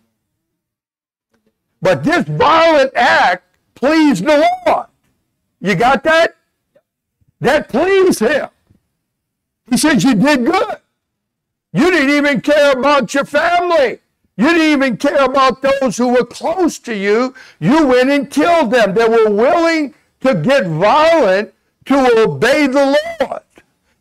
But 1.82 2.04
this 2.04 2.26
violent 2.26 2.92
act 2.96 3.44
pleased 3.74 4.26
the 4.26 4.48
Lord. 4.68 4.88
You 5.60 5.76
got 5.76 6.04
that? 6.04 6.36
That 7.40 7.70
pleased 7.70 8.20
him. 8.20 8.50
He 9.71 9.77
said, 9.77 10.03
You 10.03 10.13
did 10.13 10.45
good. 10.45 10.77
You 11.73 11.89
didn't 11.89 12.10
even 12.10 12.41
care 12.41 12.73
about 12.73 13.13
your 13.13 13.25
family. 13.25 13.99
You 14.36 14.49
didn't 14.49 14.73
even 14.73 14.97
care 14.97 15.23
about 15.23 15.62
those 15.62 15.97
who 15.97 16.10
were 16.10 16.25
close 16.25 16.77
to 16.79 16.95
you. 16.95 17.34
You 17.60 17.88
went 17.88 18.10
and 18.10 18.29
killed 18.29 18.71
them. 18.71 18.93
They 18.93 19.07
were 19.07 19.29
willing 19.29 19.93
to 20.19 20.36
get 20.36 20.67
violent 20.67 21.53
to 21.86 22.21
obey 22.21 22.67
the 22.67 22.97
Lord. 23.19 23.41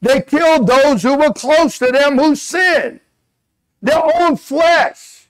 They 0.03 0.21
killed 0.23 0.67
those 0.67 1.03
who 1.03 1.17
were 1.17 1.33
close 1.33 1.79
to 1.79 1.87
them 1.87 2.19
who 2.19 2.35
sinned. 2.35 3.01
Their 3.81 4.03
own 4.21 4.37
flesh. 4.37 5.29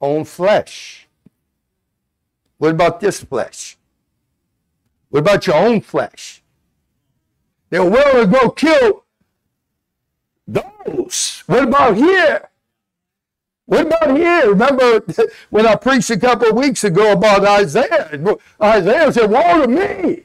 Own 0.00 0.24
flesh. 0.24 1.08
What 2.58 2.70
about 2.70 3.00
this 3.00 3.24
flesh? 3.24 3.76
What 5.10 5.20
about 5.20 5.46
your 5.46 5.56
own 5.56 5.80
flesh? 5.80 6.42
They're 7.70 7.88
willing 7.88 8.30
to 8.30 8.38
go 8.38 8.50
kill 8.50 9.04
those. 10.46 11.42
What 11.46 11.64
about 11.64 11.96
here? 11.96 12.48
What 13.66 13.86
about 13.86 14.16
here? 14.16 14.48
Remember 14.50 15.02
when 15.50 15.66
I 15.66 15.76
preached 15.76 16.10
a 16.10 16.18
couple 16.18 16.48
of 16.48 16.56
weeks 16.56 16.84
ago 16.84 17.12
about 17.12 17.44
Isaiah? 17.44 18.38
Isaiah 18.62 19.12
said, 19.12 19.30
Woe 19.30 19.66
to 19.66 19.68
me. 19.68 20.24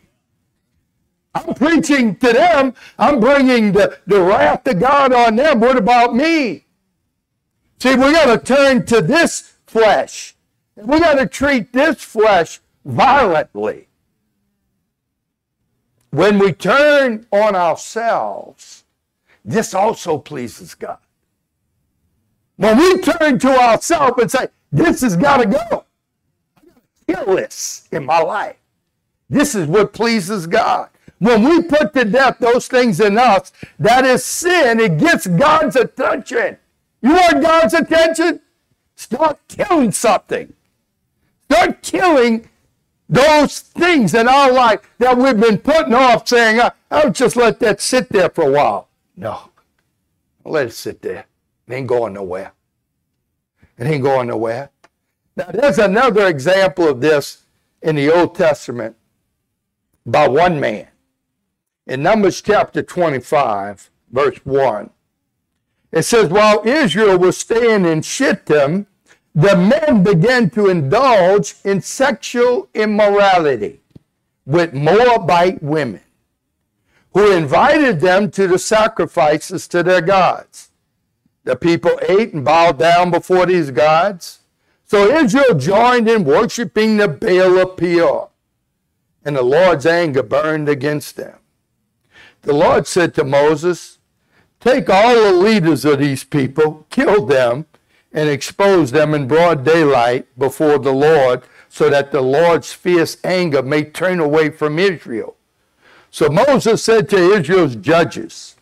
I'm 1.36 1.54
preaching 1.56 2.16
to 2.18 2.32
them. 2.32 2.74
I'm 2.98 3.20
bringing 3.20 3.72
the, 3.74 3.98
the 4.06 4.22
wrath 4.22 4.68
of 4.68 4.80
God 4.80 5.14
on 5.14 5.36
them. 5.36 5.60
What 5.60 5.78
about 5.78 6.16
me? 6.16 6.66
See, 7.80 7.96
we 7.96 8.12
got 8.14 8.26
to 8.26 8.38
turn 8.38 8.86
to 8.86 9.02
this 9.02 9.56
flesh. 9.66 10.36
We 10.76 11.00
got 11.00 11.16
to 11.16 11.26
treat 11.26 11.74
this 11.74 12.02
flesh 12.02 12.62
violently. 12.86 13.88
When 16.14 16.38
we 16.38 16.54
turn 16.54 17.26
on 17.32 17.56
ourselves, 17.56 18.84
this 19.44 19.74
also 19.74 20.20
pleases 20.20 20.76
God. 20.76 21.00
When 22.56 22.78
we 22.78 23.00
turn 23.00 23.40
to 23.40 23.50
ourselves 23.50 24.22
and 24.22 24.30
say, 24.30 24.48
This 24.72 25.02
has 25.02 25.16
got 25.16 25.38
to 25.38 25.48
go, 25.48 25.86
I 26.56 26.62
got 26.68 26.82
to 27.08 27.16
kill 27.16 27.36
this 27.36 27.88
in 27.92 28.06
my 28.06 28.20
life. 28.20 28.58
This 29.28 29.56
is 29.56 29.66
what 29.66 29.92
pleases 29.92 30.46
God. 30.46 30.90
When 31.18 31.44
we 31.46 31.64
put 31.64 31.96
to 31.96 32.06
death 32.06 32.38
those 32.40 32.68
things 32.68 33.00
in 33.00 33.18
us, 33.18 33.52
that 33.80 34.06
is 34.06 34.24
sin. 34.24 34.80
It 34.80 35.00
gets 35.00 35.26
God's 35.26 35.78
attention. 35.78 36.58
You 37.02 37.14
want 37.14 37.42
God's 37.42 37.74
attention? 37.74 38.40
Start 38.96 39.40
killing 39.48 39.92
something. 39.92 40.54
Start 41.50 41.82
killing 41.82 42.48
those 43.14 43.60
things 43.60 44.16
in 44.16 44.28
our 44.28 44.52
life 44.52 44.82
that 44.98 45.16
we've 45.16 45.40
been 45.40 45.60
putting 45.60 45.94
off, 45.94 46.28
saying, 46.28 46.60
I'll 46.90 47.12
just 47.12 47.36
let 47.36 47.60
that 47.60 47.80
sit 47.80 48.10
there 48.10 48.30
for 48.30 48.50
a 48.50 48.52
while. 48.52 48.90
No, 49.16 49.52
let 50.44 50.68
it 50.68 50.74
sit 50.74 51.02
there. 51.04 51.26
It 51.68 51.74
ain't 51.74 51.88
going 51.88 52.14
nowhere. 52.14 52.54
It 53.78 53.86
ain't 53.86 54.04
going 54.04 54.30
nowhere. 54.30 54.72
Now, 55.36 55.46
there's 55.54 55.78
another 55.78 56.28
example 56.28 56.88
of 56.88 57.02
this 57.02 57.44
in 57.84 57.96
the 57.96 58.12
Old 58.12 58.34
Testament 58.36 58.96
by 60.06 60.28
one 60.28 60.60
man. 60.60 60.88
In 61.86 62.02
Numbers 62.02 62.42
chapter 62.42 62.82
25, 62.82 63.92
verse 64.12 64.38
1, 64.44 64.90
it 65.92 66.04
says, 66.04 66.30
While 66.30 66.64
Israel 66.66 67.20
was 67.20 67.38
staying 67.38 67.86
in 67.86 68.02
Shittim, 68.02 68.88
the 69.36 69.56
men 69.56 70.04
began 70.04 70.50
to 70.52 70.70
indulge 70.70 71.56
in 71.64 71.82
sexual 71.82 72.70
immorality 72.74 73.82
with 74.46 74.74
Moabite 74.74 75.62
women 75.64 76.02
who 77.14 77.32
invited 77.32 78.00
them 78.00 78.30
to 78.32 78.48
the 78.48 78.60
sacrifices 78.60 79.68
to 79.68 79.84
their 79.84 80.02
gods. 80.02 80.70
The 81.44 81.56
people 81.56 82.00
ate 82.08 82.34
and 82.34 82.46
bowed 82.46 82.80
down 82.80 83.12
before 83.12 83.46
these 83.46 83.72
gods. 83.72 84.40
So 84.86 85.08
Israel 85.08 85.56
joined 85.56 86.08
in 86.08 86.24
worshiping 86.24 86.98
the 86.98 87.08
Baal 87.08 87.58
of 87.60 87.78
Peor, 87.78 88.30
and 89.26 89.36
the 89.36 89.42
Lord's 89.42 89.86
anger 89.86 90.24
burned 90.24 90.70
against 90.70 91.16
them. 91.16 91.38
The 92.44 92.54
Lord 92.54 92.88
said 92.88 93.14
to 93.16 93.24
Moses, 93.24 94.00
Take 94.60 94.90
all 94.90 95.16
the 95.16 95.34
leaders 95.34 95.86
of 95.86 96.00
these 96.00 96.24
people, 96.24 96.86
kill 96.90 97.26
them, 97.26 97.66
and 98.14 98.30
expose 98.30 98.92
them 98.92 99.14
in 99.14 99.28
broad 99.28 99.66
daylight 99.66 100.28
before 100.38 100.78
the 100.78 100.94
Lord, 100.94 101.44
so 101.68 101.90
that 101.90 102.12
the 102.12 102.22
Lord's 102.22 102.72
fierce 102.72 103.18
anger 103.24 103.64
may 103.64 103.84
turn 103.84 104.20
away 104.20 104.52
from 104.52 104.78
Israel. 104.78 105.36
So 106.12 106.30
Moses 106.30 106.84
said 106.84 107.10
to 107.10 107.34
Israel's 107.34 107.76
judges, 107.76 108.56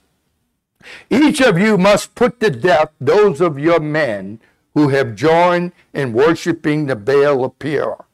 Each 1.09 1.41
of 1.41 1.59
you 1.59 1.77
must 1.77 2.15
put 2.15 2.39
to 2.39 2.49
death 2.49 2.91
those 3.01 3.41
of 3.41 3.59
your 3.59 3.81
men 3.81 4.39
who 4.73 4.87
have 4.87 5.15
joined 5.15 5.73
in 5.93 6.13
worshiping 6.13 6.85
the 6.85 6.95
Baal 6.95 7.43
of 7.43 7.59
Peor. 7.59 8.05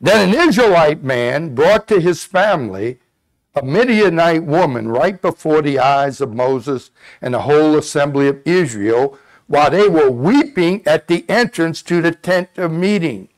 Then 0.00 0.28
an 0.28 0.48
Israelite 0.48 1.04
man 1.04 1.54
brought 1.54 1.86
to 1.88 2.00
his 2.00 2.24
family 2.24 2.98
a 3.54 3.62
Midianite 3.64 4.42
woman 4.42 4.88
right 4.88 5.22
before 5.22 5.62
the 5.62 5.78
eyes 5.78 6.20
of 6.20 6.34
Moses 6.34 6.90
and 7.22 7.34
the 7.34 7.42
whole 7.42 7.78
assembly 7.78 8.26
of 8.26 8.42
Israel 8.44 9.16
while 9.54 9.70
they 9.70 9.88
were 9.88 10.10
weeping 10.10 10.82
at 10.84 11.06
the 11.06 11.24
entrance 11.30 11.80
to 11.80 12.02
the 12.02 12.10
tent 12.10 12.48
of 12.56 12.72
meeting. 12.72 13.28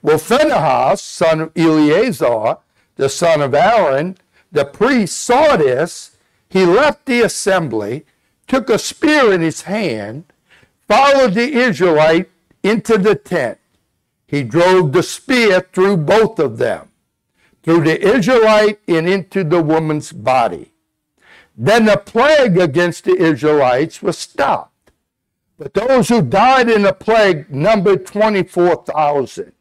Well, 0.00 0.16
Phinehas, 0.16 1.02
son 1.02 1.40
of 1.40 1.52
Eleazar, 1.56 2.58
the 2.94 3.08
son 3.08 3.42
of 3.42 3.52
Aaron, 3.52 4.16
the 4.52 4.64
priest, 4.64 5.18
saw 5.18 5.56
this. 5.56 6.16
He 6.48 6.64
left 6.64 7.06
the 7.06 7.22
assembly, 7.22 8.06
took 8.46 8.70
a 8.70 8.78
spear 8.78 9.32
in 9.32 9.40
his 9.40 9.62
hand, 9.62 10.32
followed 10.86 11.34
the 11.34 11.52
Israelite 11.52 12.30
into 12.62 12.96
the 12.96 13.16
tent. 13.16 13.58
He 14.28 14.44
drove 14.44 14.92
the 14.92 15.02
spear 15.02 15.66
through 15.72 15.96
both 15.96 16.38
of 16.38 16.58
them, 16.58 16.90
through 17.64 17.82
the 17.82 18.00
Israelite 18.00 18.78
and 18.86 19.08
into 19.08 19.42
the 19.42 19.60
woman's 19.60 20.12
body. 20.12 20.70
Then 21.56 21.86
the 21.86 21.96
plague 21.96 22.56
against 22.56 23.02
the 23.02 23.16
Israelites 23.16 24.00
was 24.00 24.16
stopped 24.16 24.69
but 25.60 25.74
those 25.74 26.08
who 26.08 26.22
died 26.22 26.70
in 26.70 26.80
the 26.80 26.92
plague 26.94 27.50
numbered 27.50 28.06
24,000. 28.06 29.52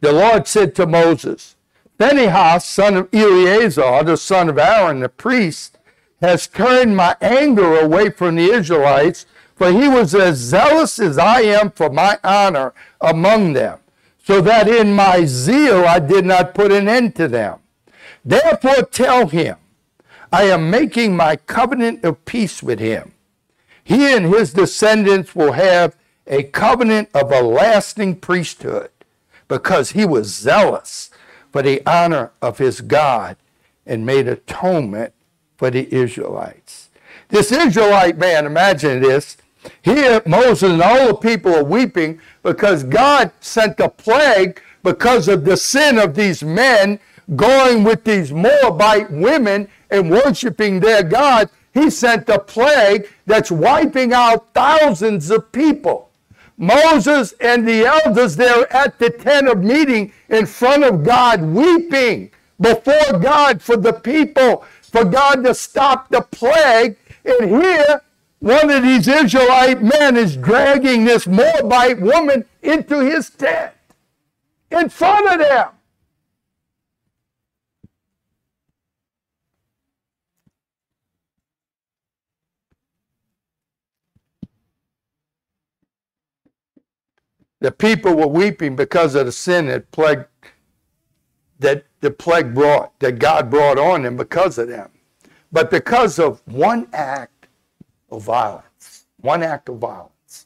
The 0.00 0.12
Lord 0.12 0.48
said 0.48 0.74
to 0.74 0.84
Moses, 0.84 1.54
Phinehas, 1.96 2.64
son 2.64 2.96
of 2.96 3.08
Eleazar, 3.12 4.02
the 4.02 4.16
son 4.16 4.48
of 4.48 4.58
Aaron, 4.58 4.98
the 4.98 5.08
priest, 5.08 5.78
has 6.20 6.48
turned 6.48 6.96
my 6.96 7.16
anger 7.20 7.78
away 7.78 8.10
from 8.10 8.34
the 8.34 8.50
Israelites, 8.50 9.26
for 9.54 9.70
he 9.70 9.86
was 9.86 10.12
as 10.12 10.38
zealous 10.38 10.98
as 10.98 11.18
I 11.18 11.42
am 11.42 11.70
for 11.70 11.88
my 11.88 12.18
honor 12.24 12.74
among 13.00 13.52
them, 13.52 13.78
so 14.24 14.40
that 14.40 14.66
in 14.66 14.92
my 14.92 15.24
zeal 15.24 15.84
I 15.86 16.00
did 16.00 16.26
not 16.26 16.52
put 16.52 16.72
an 16.72 16.88
end 16.88 17.14
to 17.14 17.28
them. 17.28 17.60
Therefore 18.24 18.82
tell 18.82 19.28
him, 19.28 19.56
I 20.32 20.44
am 20.44 20.68
making 20.68 21.16
my 21.16 21.36
covenant 21.36 22.04
of 22.04 22.24
peace 22.24 22.60
with 22.60 22.80
him 22.80 23.13
he 23.84 24.14
and 24.14 24.34
his 24.34 24.52
descendants 24.52 25.34
will 25.34 25.52
have 25.52 25.96
a 26.26 26.42
covenant 26.42 27.10
of 27.14 27.30
a 27.30 27.42
lasting 27.42 28.16
priesthood 28.16 28.90
because 29.46 29.90
he 29.90 30.06
was 30.06 30.34
zealous 30.34 31.10
for 31.52 31.62
the 31.62 31.82
honor 31.86 32.32
of 32.40 32.58
his 32.58 32.80
God 32.80 33.36
and 33.86 34.06
made 34.06 34.26
atonement 34.26 35.12
for 35.56 35.70
the 35.70 35.92
Israelites. 35.94 36.88
This 37.28 37.52
Israelite 37.52 38.16
man, 38.16 38.46
imagine 38.46 39.02
this. 39.02 39.36
Here, 39.82 40.22
Moses 40.26 40.72
and 40.72 40.82
all 40.82 41.08
the 41.08 41.14
people 41.14 41.54
are 41.54 41.64
weeping 41.64 42.20
because 42.42 42.84
God 42.84 43.30
sent 43.40 43.80
a 43.80 43.88
plague 43.88 44.60
because 44.82 45.28
of 45.28 45.44
the 45.44 45.56
sin 45.56 45.98
of 45.98 46.14
these 46.14 46.42
men 46.42 46.98
going 47.36 47.84
with 47.84 48.04
these 48.04 48.32
Moabite 48.32 49.10
women 49.10 49.68
and 49.90 50.10
worshiping 50.10 50.80
their 50.80 51.02
God 51.02 51.48
he 51.74 51.90
sent 51.90 52.28
a 52.28 52.38
plague 52.38 53.08
that's 53.26 53.50
wiping 53.50 54.12
out 54.12 54.54
thousands 54.54 55.30
of 55.30 55.50
people. 55.52 56.10
Moses 56.56 57.34
and 57.40 57.66
the 57.66 57.84
elders 57.84 58.36
there 58.36 58.72
at 58.72 58.98
the 59.00 59.10
tent 59.10 59.48
of 59.48 59.62
meeting 59.62 60.12
in 60.28 60.46
front 60.46 60.84
of 60.84 61.02
God, 61.02 61.42
weeping 61.42 62.30
before 62.60 63.18
God 63.18 63.60
for 63.60 63.76
the 63.76 63.92
people, 63.92 64.64
for 64.80 65.04
God 65.04 65.42
to 65.44 65.54
stop 65.54 66.08
the 66.08 66.20
plague. 66.20 66.96
And 67.24 67.50
here, 67.50 68.02
one 68.38 68.70
of 68.70 68.84
these 68.84 69.08
Israelite 69.08 69.82
men 69.82 70.16
is 70.16 70.36
dragging 70.36 71.04
this 71.04 71.26
Moabite 71.26 72.00
woman 72.00 72.44
into 72.62 73.00
his 73.00 73.30
tent 73.30 73.72
in 74.70 74.88
front 74.88 75.28
of 75.28 75.38
them. 75.40 75.68
The 87.64 87.72
people 87.72 88.12
were 88.12 88.26
weeping 88.26 88.76
because 88.76 89.14
of 89.14 89.24
the 89.24 89.32
sin 89.32 89.68
that 89.68 89.90
plague 89.90 90.26
that 91.60 91.86
the 92.02 92.10
plague 92.10 92.52
brought, 92.52 93.00
that 93.00 93.18
God 93.18 93.48
brought 93.48 93.78
on 93.78 94.02
them 94.02 94.18
because 94.18 94.58
of 94.58 94.68
them. 94.68 94.90
But 95.50 95.70
because 95.70 96.18
of 96.18 96.42
one 96.44 96.88
act 96.92 97.46
of 98.10 98.22
violence. 98.22 99.06
One 99.16 99.42
act 99.42 99.70
of 99.70 99.78
violence. 99.78 100.44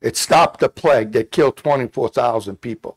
It 0.00 0.16
stopped 0.16 0.60
the 0.60 0.68
plague 0.68 1.10
that 1.10 1.32
killed 1.32 1.56
24,000 1.56 2.60
people. 2.60 2.96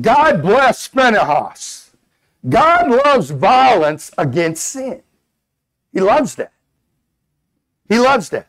God 0.00 0.40
bless 0.40 0.86
Phinehas. 0.86 1.96
God 2.48 2.92
loves 2.92 3.30
violence 3.30 4.12
against 4.16 4.64
sin. 4.64 5.02
He 5.92 5.98
loves 5.98 6.36
that. 6.36 6.52
He 7.88 7.98
loves 7.98 8.28
that. 8.28 8.46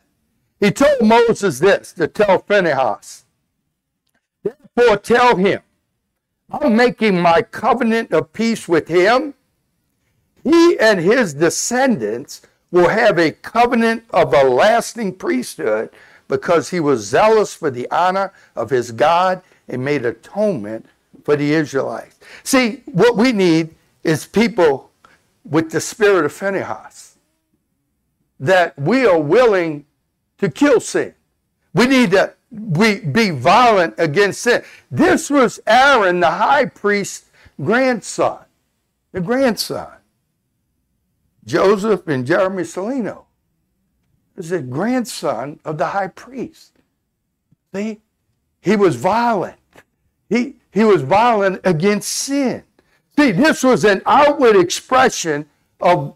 He 0.60 0.70
told 0.70 1.02
Moses 1.02 1.58
this 1.58 1.92
to 1.94 2.06
tell 2.06 2.38
Phinehas. 2.38 3.24
Therefore, 4.76 4.98
tell 4.98 5.36
him, 5.36 5.62
I'm 6.50 6.76
making 6.76 7.20
my 7.20 7.42
covenant 7.42 8.12
of 8.12 8.32
peace 8.32 8.68
with 8.68 8.88
him. 8.88 9.34
He 10.44 10.78
and 10.78 11.00
his 11.00 11.34
descendants 11.34 12.42
will 12.70 12.88
have 12.88 13.18
a 13.18 13.32
covenant 13.32 14.04
of 14.10 14.32
a 14.32 14.44
lasting 14.44 15.14
priesthood 15.14 15.90
because 16.28 16.70
he 16.70 16.78
was 16.78 17.06
zealous 17.06 17.54
for 17.54 17.70
the 17.70 17.90
honor 17.90 18.32
of 18.54 18.70
his 18.70 18.92
God 18.92 19.42
and 19.66 19.84
made 19.84 20.04
atonement 20.04 20.86
for 21.24 21.36
the 21.36 21.52
Israelites. 21.52 22.18
See, 22.44 22.82
what 22.86 23.16
we 23.16 23.32
need 23.32 23.74
is 24.04 24.26
people 24.26 24.90
with 25.44 25.70
the 25.70 25.80
spirit 25.80 26.24
of 26.24 26.32
Phinehas 26.32 27.16
that 28.38 28.78
we 28.78 29.06
are 29.06 29.18
willing 29.18 29.86
to 30.38 30.48
kill 30.50 30.80
sin. 30.80 31.14
We 31.72 31.86
need 31.86 32.10
to 32.12 32.35
we 32.50 33.00
be 33.00 33.30
violent 33.30 33.94
against 33.98 34.42
sin. 34.42 34.62
This 34.90 35.30
was 35.30 35.60
Aaron, 35.66 36.20
the 36.20 36.30
high 36.30 36.66
priest's 36.66 37.30
grandson, 37.60 38.44
the 39.12 39.20
grandson. 39.20 39.92
Joseph 41.44 42.06
and 42.08 42.26
Jeremy 42.26 42.64
Salino 42.64 43.24
is 44.36 44.50
the 44.50 44.60
grandson 44.60 45.60
of 45.64 45.78
the 45.78 45.86
high 45.86 46.08
priest. 46.08 46.72
See, 47.74 48.00
he 48.60 48.76
was 48.76 48.96
violent. 48.96 49.58
He, 50.28 50.56
he 50.72 50.84
was 50.84 51.02
violent 51.02 51.60
against 51.64 52.08
sin. 52.10 52.64
See, 53.16 53.32
this 53.32 53.62
was 53.62 53.84
an 53.84 54.02
outward 54.06 54.56
expression 54.56 55.46
of, 55.80 56.14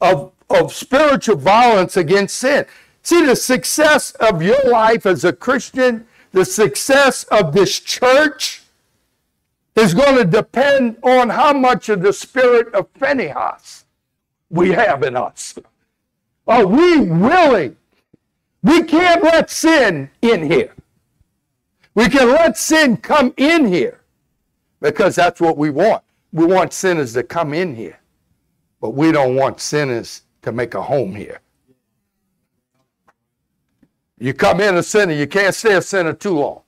of, 0.00 0.32
of 0.48 0.72
spiritual 0.72 1.36
violence 1.36 1.96
against 1.96 2.36
sin. 2.36 2.64
See, 3.02 3.24
the 3.24 3.36
success 3.36 4.10
of 4.12 4.42
your 4.42 4.62
life 4.68 5.06
as 5.06 5.24
a 5.24 5.32
Christian, 5.32 6.06
the 6.32 6.44
success 6.44 7.24
of 7.24 7.52
this 7.52 7.78
church, 7.80 8.62
is 9.76 9.94
going 9.94 10.16
to 10.16 10.24
depend 10.24 10.98
on 11.02 11.28
how 11.28 11.52
much 11.52 11.88
of 11.88 12.02
the 12.02 12.12
spirit 12.12 12.74
of 12.74 12.88
Phinehas 12.98 13.84
we 14.50 14.70
have 14.70 15.02
in 15.02 15.16
us. 15.16 15.58
Are 16.46 16.66
we 16.66 17.00
willing? 17.00 17.76
We 18.62 18.82
can't 18.82 19.22
let 19.22 19.50
sin 19.50 20.10
in 20.20 20.50
here. 20.50 20.74
We 21.94 22.08
can 22.08 22.28
let 22.28 22.56
sin 22.56 22.96
come 22.96 23.32
in 23.36 23.66
here 23.66 24.00
because 24.80 25.16
that's 25.16 25.40
what 25.40 25.56
we 25.56 25.70
want. 25.70 26.02
We 26.32 26.44
want 26.44 26.72
sinners 26.72 27.12
to 27.14 27.22
come 27.22 27.54
in 27.54 27.74
here, 27.74 28.00
but 28.80 28.90
we 28.90 29.12
don't 29.12 29.34
want 29.34 29.60
sinners 29.60 30.22
to 30.42 30.52
make 30.52 30.74
a 30.74 30.82
home 30.82 31.14
here. 31.14 31.40
You 34.20 34.34
come 34.34 34.60
in 34.60 34.76
a 34.76 34.82
sinner, 34.82 35.12
you 35.12 35.26
can't 35.26 35.54
stay 35.54 35.74
a 35.74 35.82
sinner 35.82 36.12
too 36.12 36.38
long. 36.38 36.62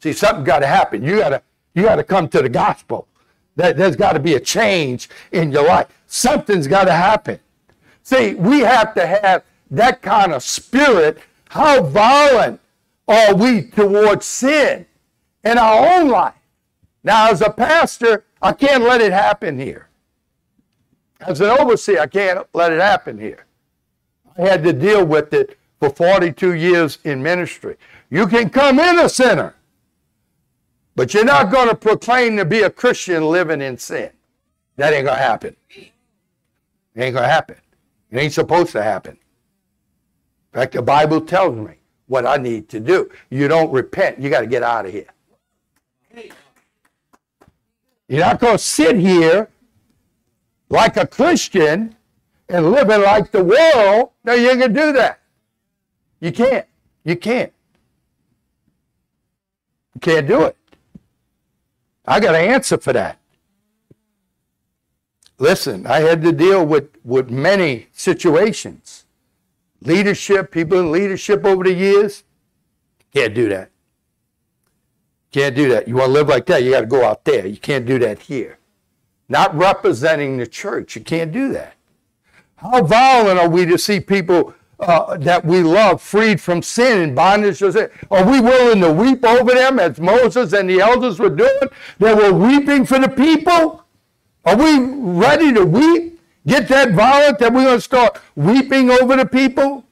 See, 0.00 0.12
something 0.12 0.44
got 0.44 0.60
to 0.60 0.66
happen. 0.66 1.02
You 1.02 1.18
got 1.18 1.30
to 1.30 1.42
you 1.74 1.84
got 1.84 1.96
to 1.96 2.04
come 2.04 2.28
to 2.28 2.42
the 2.42 2.48
gospel. 2.48 3.06
That 3.56 3.76
there's 3.76 3.96
got 3.96 4.12
to 4.12 4.20
be 4.20 4.34
a 4.34 4.40
change 4.40 5.08
in 5.32 5.52
your 5.52 5.66
life. 5.66 5.86
Something's 6.06 6.66
got 6.66 6.84
to 6.84 6.92
happen. 6.92 7.38
See, 8.02 8.34
we 8.34 8.60
have 8.60 8.94
to 8.94 9.06
have 9.06 9.44
that 9.70 10.02
kind 10.02 10.32
of 10.32 10.42
spirit. 10.42 11.18
How 11.48 11.82
violent 11.82 12.60
are 13.06 13.34
we 13.34 13.62
towards 13.62 14.26
sin 14.26 14.86
in 15.44 15.58
our 15.58 16.00
own 16.00 16.08
life? 16.08 16.34
Now, 17.02 17.30
as 17.30 17.40
a 17.40 17.50
pastor, 17.50 18.24
I 18.42 18.52
can't 18.52 18.82
let 18.82 19.00
it 19.00 19.12
happen 19.12 19.58
here. 19.58 19.88
As 21.20 21.40
an 21.40 21.50
overseer, 21.50 22.00
I 22.00 22.06
can't 22.06 22.46
let 22.54 22.72
it 22.72 22.80
happen 22.80 23.18
here. 23.18 23.46
I 24.38 24.42
had 24.42 24.64
to 24.64 24.72
deal 24.72 25.04
with 25.04 25.32
it 25.34 25.58
for 25.80 25.90
42 25.90 26.54
years 26.54 26.98
in 27.04 27.22
ministry. 27.22 27.76
You 28.10 28.26
can 28.26 28.50
come 28.50 28.78
in 28.78 28.98
a 28.98 29.08
sinner, 29.08 29.54
but 30.94 31.14
you're 31.14 31.24
not 31.24 31.50
going 31.50 31.68
to 31.68 31.74
proclaim 31.74 32.36
to 32.36 32.44
be 32.44 32.62
a 32.62 32.70
Christian 32.70 33.24
living 33.24 33.62
in 33.62 33.78
sin. 33.78 34.10
That 34.76 34.92
ain't 34.92 35.06
going 35.06 35.16
to 35.16 35.22
happen. 35.22 35.56
It 35.70 35.90
ain't 36.96 37.14
going 37.14 37.24
to 37.24 37.32
happen. 37.32 37.56
It 38.10 38.18
ain't 38.18 38.32
supposed 38.32 38.72
to 38.72 38.82
happen. 38.82 39.12
In 40.52 40.60
fact, 40.60 40.74
the 40.74 40.82
Bible 40.82 41.20
tells 41.20 41.56
me 41.56 41.74
what 42.06 42.26
I 42.26 42.36
need 42.36 42.68
to 42.70 42.80
do. 42.80 43.10
You 43.30 43.48
don't 43.48 43.72
repent, 43.72 44.20
you 44.20 44.28
got 44.28 44.40
to 44.40 44.46
get 44.46 44.62
out 44.62 44.84
of 44.84 44.92
here. 44.92 45.06
You're 48.08 48.20
not 48.20 48.40
going 48.40 48.56
to 48.56 48.62
sit 48.62 48.96
here 48.96 49.48
like 50.68 50.96
a 50.96 51.06
Christian 51.06 51.94
and 52.48 52.72
living 52.72 53.02
like 53.02 53.30
the 53.30 53.44
world. 53.44 54.10
No, 54.24 54.34
you 54.34 54.50
can 54.56 54.72
do 54.72 54.92
that. 54.94 55.19
You 56.20 56.32
can't. 56.32 56.66
You 57.04 57.16
can't. 57.16 57.52
You 59.94 60.00
can't 60.00 60.26
do 60.26 60.44
it. 60.44 60.56
I 62.06 62.20
got 62.20 62.34
an 62.34 62.48
answer 62.48 62.78
for 62.78 62.92
that. 62.92 63.18
Listen, 65.38 65.86
I 65.86 66.00
had 66.00 66.22
to 66.22 66.32
deal 66.32 66.64
with, 66.66 66.90
with 67.02 67.30
many 67.30 67.88
situations. 67.92 69.06
Leadership, 69.82 70.50
people 70.50 70.78
in 70.78 70.92
leadership 70.92 71.44
over 71.46 71.64
the 71.64 71.72
years. 71.72 72.24
Can't 73.14 73.34
do 73.34 73.48
that. 73.48 73.70
Can't 75.32 75.54
do 75.54 75.70
that. 75.70 75.88
You 75.88 75.94
want 75.94 76.08
to 76.08 76.12
live 76.12 76.28
like 76.28 76.46
that, 76.46 76.62
you 76.62 76.72
got 76.72 76.80
to 76.80 76.86
go 76.86 77.04
out 77.04 77.24
there. 77.24 77.46
You 77.46 77.56
can't 77.56 77.86
do 77.86 77.98
that 78.00 78.18
here. 78.20 78.58
Not 79.28 79.54
representing 79.54 80.36
the 80.36 80.46
church. 80.46 80.96
You 80.96 81.02
can't 81.02 81.32
do 81.32 81.52
that. 81.52 81.74
How 82.56 82.82
violent 82.82 83.38
are 83.38 83.48
we 83.48 83.64
to 83.64 83.78
see 83.78 84.00
people 84.00 84.54
uh, 84.80 85.16
that 85.18 85.44
we 85.44 85.62
love 85.62 86.00
freed 86.02 86.40
from 86.40 86.62
sin 86.62 87.00
and 87.02 87.16
bondage 87.16 87.58
to 87.58 87.72
sin? 87.72 87.90
Are 88.10 88.24
we 88.24 88.40
willing 88.40 88.80
to 88.80 88.92
weep 88.92 89.24
over 89.24 89.52
them 89.52 89.78
as 89.78 90.00
Moses 90.00 90.52
and 90.52 90.68
the 90.68 90.80
elders 90.80 91.18
were 91.18 91.30
doing? 91.30 91.68
They 91.98 92.14
were 92.14 92.32
weeping 92.32 92.86
for 92.86 92.98
the 92.98 93.08
people. 93.08 93.84
Are 94.44 94.56
we 94.56 94.78
ready 94.78 95.52
to 95.52 95.64
weep? 95.64 96.20
Get 96.46 96.68
that 96.68 96.92
violent 96.92 97.38
that 97.38 97.52
we're 97.52 97.64
going 97.64 97.76
to 97.76 97.80
start 97.80 98.18
weeping 98.34 98.90
over 98.90 99.16
the 99.16 99.26
people? 99.26 99.84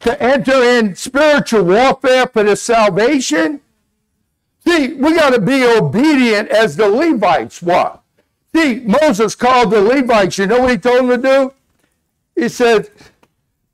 To 0.00 0.22
enter 0.22 0.62
in 0.62 0.94
spiritual 0.94 1.64
warfare 1.64 2.26
for 2.26 2.42
the 2.42 2.56
salvation? 2.56 3.60
See, 4.66 4.94
we 4.94 5.14
got 5.14 5.30
to 5.30 5.40
be 5.40 5.64
obedient 5.64 6.48
as 6.50 6.76
the 6.76 6.88
Levites 6.88 7.62
were. 7.62 7.98
See, 8.54 8.80
Moses 8.80 9.34
called 9.34 9.70
the 9.70 9.80
Levites. 9.80 10.38
You 10.38 10.46
know 10.46 10.60
what 10.60 10.70
he 10.70 10.78
told 10.78 11.08
them 11.08 11.22
to 11.22 11.28
do? 11.28 11.54
He 12.34 12.48
said, 12.48 12.90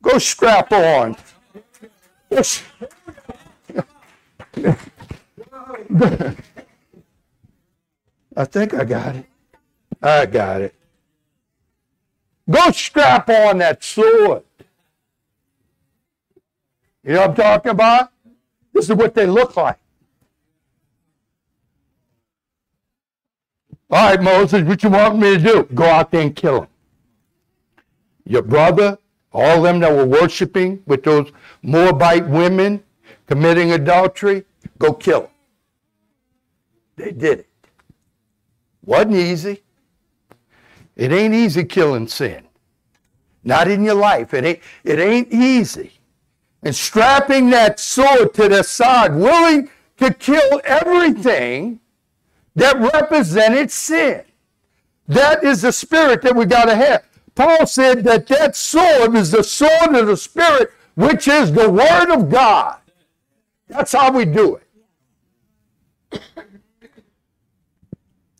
Go 0.04 0.18
strap 0.18 0.70
on. 0.70 1.16
I 8.36 8.44
think 8.44 8.74
I 8.74 8.84
got 8.84 9.16
it. 9.16 9.24
I 10.02 10.26
got 10.26 10.60
it. 10.60 10.74
Go 12.50 12.70
strap 12.72 13.30
on 13.30 13.58
that 13.58 13.82
sword. 13.82 14.42
You 17.02 17.14
know 17.14 17.20
what 17.20 17.30
I'm 17.30 17.36
talking 17.36 17.70
about? 17.70 18.12
This 18.74 18.90
is 18.90 18.96
what 18.96 19.14
they 19.14 19.26
look 19.26 19.56
like. 19.56 19.78
All 23.90 24.10
right, 24.10 24.20
Moses, 24.20 24.64
what 24.64 24.82
you 24.82 24.90
want 24.90 25.18
me 25.18 25.36
to 25.36 25.42
do? 25.42 25.68
Go 25.74 25.84
out 25.84 26.10
there 26.10 26.20
and 26.20 26.36
kill 26.36 26.62
him. 26.62 26.68
Your 28.26 28.42
brother, 28.42 28.98
all 29.35 29.61
them 29.61 29.81
that 29.81 29.92
were 29.92 30.07
worshiping 30.07 30.83
with 30.87 31.03
those 31.03 31.31
Moabite 31.62 32.29
women 32.29 32.83
committing 33.27 33.73
adultery, 33.73 34.44
go 34.79 34.92
kill 34.92 35.23
them. 35.23 35.31
They 36.97 37.12
did 37.12 37.41
it. 37.41 37.49
Wasn't 38.85 39.14
easy. 39.14 39.62
It 40.95 41.11
ain't 41.11 41.35
easy 41.35 41.64
killing 41.64 42.07
sin. 42.07 42.45
Not 43.43 43.68
in 43.68 43.82
your 43.82 43.95
life. 43.95 44.32
It 44.32 44.45
ain't, 44.45 44.61
it 44.85 44.99
ain't 45.01 45.32
easy. 45.32 45.93
And 46.62 46.74
strapping 46.74 47.51
that 47.51 47.80
sword 47.80 48.32
to 48.35 48.49
the 48.49 48.62
side, 48.62 49.14
willing 49.14 49.68
to 49.99 50.14
kill 50.14 50.61
everything 50.64 51.80
that 52.55 52.76
represented 52.93 53.70
sin. 53.70 54.22
That 55.09 55.43
is 55.45 55.62
the 55.62 55.72
spirit 55.72 56.22
that 56.22 56.35
we 56.35 56.47
got 56.47 56.66
to 56.66 56.76
have. 56.76 57.05
Paul 57.35 57.66
said 57.66 58.05
that 58.05 58.26
that 58.28 58.57
sword 58.57 59.14
is 59.16 59.30
the 59.32 59.45
sword 59.45 59.95
of 59.97 60.07
the 60.09 60.16
spirit, 60.16 60.72
which 60.95 61.28
is 61.28 61.53
the 61.53 61.70
word 61.70 62.11
of 62.12 62.30
God. 62.30 62.78
That's 63.68 63.93
how 63.93 64.12
we 64.12 64.24
do 64.24 64.57
it. 64.57 64.62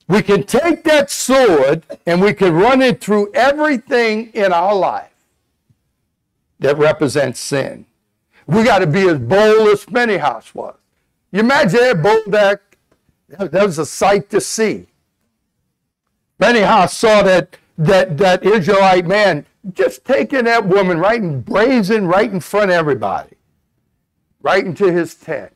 We 0.09 0.23
can 0.23 0.45
take 0.45 0.85
that 0.85 1.11
sword 1.11 1.85
and 2.07 2.21
we 2.23 2.35
can 2.35 2.55
run 2.55 2.83
it 2.83 3.01
through 3.01 3.33
everything 3.35 4.31
in 4.35 4.53
our 4.53 4.75
life. 4.75 5.11
that 6.61 6.79
represents 6.79 7.41
sin. 7.41 7.87
We 8.47 8.65
got 8.65 8.81
to 8.81 8.87
be 8.87 9.09
as 9.09 9.19
bold 9.19 9.69
as 9.69 9.85
Phinehas 9.85 10.55
was. 10.55 10.77
You 11.33 11.41
imagine 11.41 11.81
that 11.81 12.03
bold 12.03 12.33
that 12.33 12.63
that 13.29 13.53
was 13.53 13.79
a 13.79 13.87
sight 13.87 14.31
to 14.31 14.41
see. 14.41 14.87
Phinehas 16.41 16.93
saw 16.97 17.23
that 17.23 17.59
that 17.79 18.19
that 18.19 18.45
Israelite 18.45 19.07
man 19.07 19.47
just 19.73 20.05
taking 20.05 20.45
that 20.45 20.67
woman 20.67 20.99
right 20.99 21.21
and 21.21 21.45
brazen 21.45 22.07
right 22.07 22.31
in 22.31 22.41
front 22.41 22.71
of 22.71 22.77
everybody, 22.77 23.37
right 24.43 24.65
into 24.65 24.93
his 24.93 25.15
tent. 25.15 25.53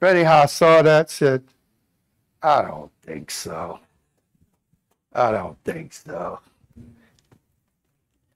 Phinehas 0.00 0.52
saw 0.52 0.82
that, 0.82 1.10
said, 1.10 1.42
I 2.42 2.62
don't 2.62 2.90
think 3.02 3.30
so. 3.30 3.80
I 5.12 5.32
don't 5.32 5.56
think 5.64 5.92
so. 5.92 6.40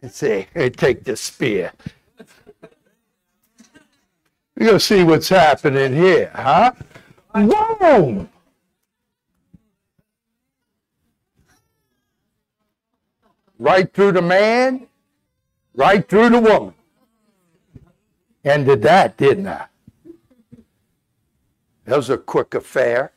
And 0.01 0.11
say, 0.11 0.49
hey, 0.53 0.71
take 0.71 1.05
the 1.05 1.17
spear. 1.17 1.73
You're 4.57 4.67
going 4.67 4.79
to 4.79 4.81
see 4.81 5.05
what's 5.05 5.29
happening 5.29 5.95
here, 5.95 6.31
huh? 6.35 6.73
Boom! 7.33 8.29
Right 13.63 13.95
through 13.95 14.11
the 14.11 14.23
man, 14.23 14.89
right 15.73 16.09
through 16.09 16.31
the 16.31 16.41
woman. 16.41 16.75
And 18.43 18.67
did 18.67 18.83
that, 18.83 19.17
didn't 19.17 19.47
I? 19.47 19.67
That 21.85 21.97
was 21.97 22.11
a 22.11 22.19
quick 22.19 22.55
affair. 22.55 23.13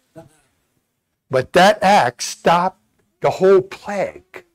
But 1.32 1.54
that 1.54 1.82
act 1.82 2.22
stopped 2.22 2.80
the 3.22 3.32
whole 3.32 3.64
plague. 3.64 4.46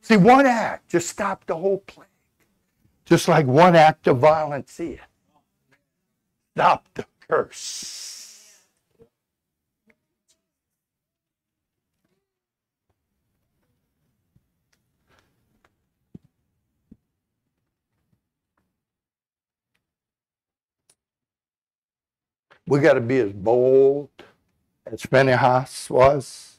See, 0.00 0.16
one 0.16 0.46
act 0.46 0.90
just 0.90 1.10
stopped 1.10 1.46
the 1.46 1.58
whole 1.58 1.78
plague. 1.78 2.08
Just 3.04 3.28
like 3.28 3.46
one 3.46 3.76
act 3.76 4.08
of 4.08 4.18
violence 4.18 4.76
here. 4.78 5.06
Stop 6.56 6.88
the 6.94 7.06
curse. 7.28 8.15
We 22.66 22.80
got 22.80 22.94
to 22.94 23.00
be 23.00 23.18
as 23.18 23.32
bold 23.32 24.10
as 24.84 25.02
Phinehas 25.02 25.88
was, 25.88 26.58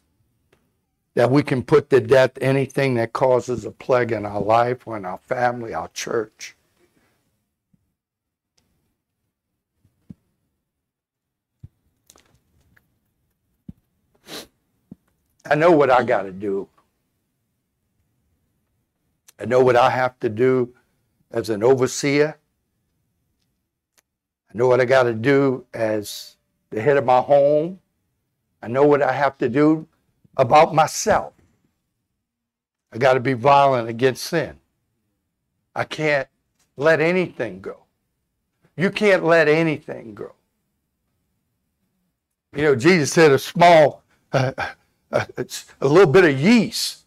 that 1.15 1.31
we 1.31 1.43
can 1.43 1.63
put 1.63 1.89
to 1.89 1.99
death 1.99 2.31
anything 2.39 2.95
that 2.95 3.11
causes 3.11 3.65
a 3.65 3.71
plague 3.71 4.11
in 4.11 4.25
our 4.25 4.41
life 4.41 4.87
or 4.87 4.97
in 4.97 5.05
our 5.05 5.17
family, 5.17 5.73
our 5.73 5.89
church. 5.89 6.55
I 15.49 15.55
know 15.55 15.71
what 15.71 15.89
I 15.89 16.03
got 16.03 16.23
to 16.23 16.31
do. 16.31 16.67
I 19.39 19.45
know 19.45 19.63
what 19.63 19.75
I 19.75 19.89
have 19.89 20.19
to 20.19 20.29
do 20.29 20.73
as 21.31 21.49
an 21.49 21.63
overseer. 21.63 22.37
I 24.49 24.57
know 24.57 24.67
what 24.67 24.81
I 24.81 24.85
got 24.85 25.03
to 25.03 25.13
do 25.13 25.65
as 25.73 26.35
the 26.69 26.81
head 26.81 26.97
of 26.97 27.05
my 27.05 27.19
home. 27.19 27.79
I 28.61 28.67
know 28.67 28.85
what 28.85 29.01
I 29.01 29.11
have 29.11 29.37
to 29.39 29.49
do 29.49 29.87
about 30.35 30.73
myself. 30.73 31.33
I 32.91 32.97
got 32.97 33.13
to 33.13 33.19
be 33.19 33.33
violent 33.33 33.89
against 33.89 34.23
sin. 34.23 34.57
I 35.75 35.83
can't 35.83 36.27
let 36.75 37.01
anything 37.01 37.61
go. 37.61 37.83
You 38.75 38.89
can't 38.89 39.23
let 39.23 39.47
anything 39.47 40.13
go. 40.13 40.33
You 42.55 42.63
know, 42.63 42.75
Jesus 42.75 43.11
said 43.11 43.31
a 43.31 43.39
small, 43.39 44.03
uh, 44.31 44.53
uh, 45.11 45.25
a 45.81 45.87
little 45.87 46.11
bit 46.11 46.25
of 46.25 46.39
yeast 46.39 47.03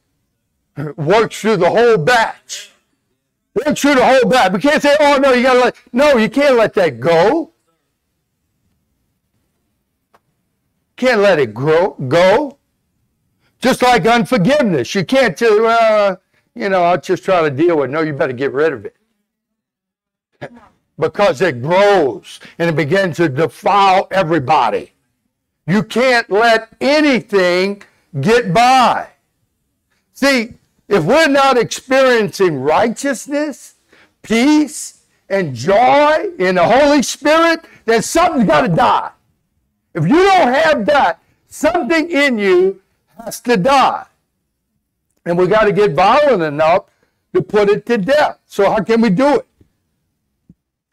works 0.97 1.41
through 1.41 1.57
the 1.57 1.71
whole 1.71 1.97
batch. 1.97 2.70
Works 3.55 3.81
true 3.81 3.95
to 3.95 4.05
hold 4.05 4.31
back. 4.31 4.53
We 4.53 4.61
can't 4.61 4.83
say, 4.83 4.97
oh 5.01 5.19
no, 5.19 5.33
you 5.33 5.43
gotta 5.43 5.59
let 5.59 5.77
no, 5.93 6.17
you 6.17 6.29
can't 6.29 6.57
let 6.57 6.75
that 6.75 7.01
go. 7.01 7.53
Can't 10.97 11.21
let 11.21 11.39
it 11.39 11.55
grow 11.55 11.91
go. 12.09 12.59
Just 13.61 13.83
like 13.83 14.07
unforgiveness. 14.07 14.95
You 14.95 15.05
can't 15.05 15.37
just, 15.37 15.61
well, 15.61 16.21
you 16.55 16.69
know, 16.69 16.83
I'll 16.83 17.01
just 17.01 17.25
try 17.25 17.43
to 17.43 17.51
deal 17.51 17.79
with 17.79 17.91
it. 17.91 17.93
No, 17.93 18.03
you 18.03 18.13
better 18.13 18.33
get 18.33 18.53
rid 18.53 18.73
of 18.73 18.85
it. 18.85 18.97
because 20.99 21.41
it 21.41 21.63
grows 21.63 22.41
and 22.59 22.71
it 22.71 22.77
begins 22.77 23.17
to 23.17 23.29
defile 23.29 24.09
everybody. 24.11 24.93
You 25.67 25.83
can't 25.83 26.31
let 26.31 26.69
anything 26.81 27.83
get 28.21 28.53
by. 28.53 29.09
See, 30.13 30.55
if 30.91 31.05
we're 31.05 31.29
not 31.29 31.57
experiencing 31.57 32.61
righteousness, 32.61 33.77
peace, 34.23 35.05
and 35.29 35.55
joy 35.55 36.31
in 36.37 36.57
the 36.57 36.67
Holy 36.67 37.05
Spirit, 37.05 37.65
then 37.85 38.03
something's 38.03 38.49
got 38.49 38.63
to 38.63 38.69
die. 38.69 39.13
If 39.95 40.03
you 40.03 40.17
don't 40.17 40.53
have 40.53 40.85
that, 40.87 41.23
something 41.47 42.11
in 42.11 42.41
you 42.41 42.83
has 43.25 43.41
to 43.43 43.57
die. 43.57 44.05
And 45.25 45.39
we 45.39 45.47
got 45.47 45.67
to 45.67 45.73
get 45.73 45.93
violent 45.93 46.43
enough 46.43 46.87
to 47.35 47.41
put 47.41 47.69
it 47.69 47.87
to 47.87 47.97
death. 47.97 48.41
So, 48.47 48.69
how 48.69 48.83
can 48.83 49.01
we 49.01 49.11
do 49.11 49.37
it? 49.37 49.47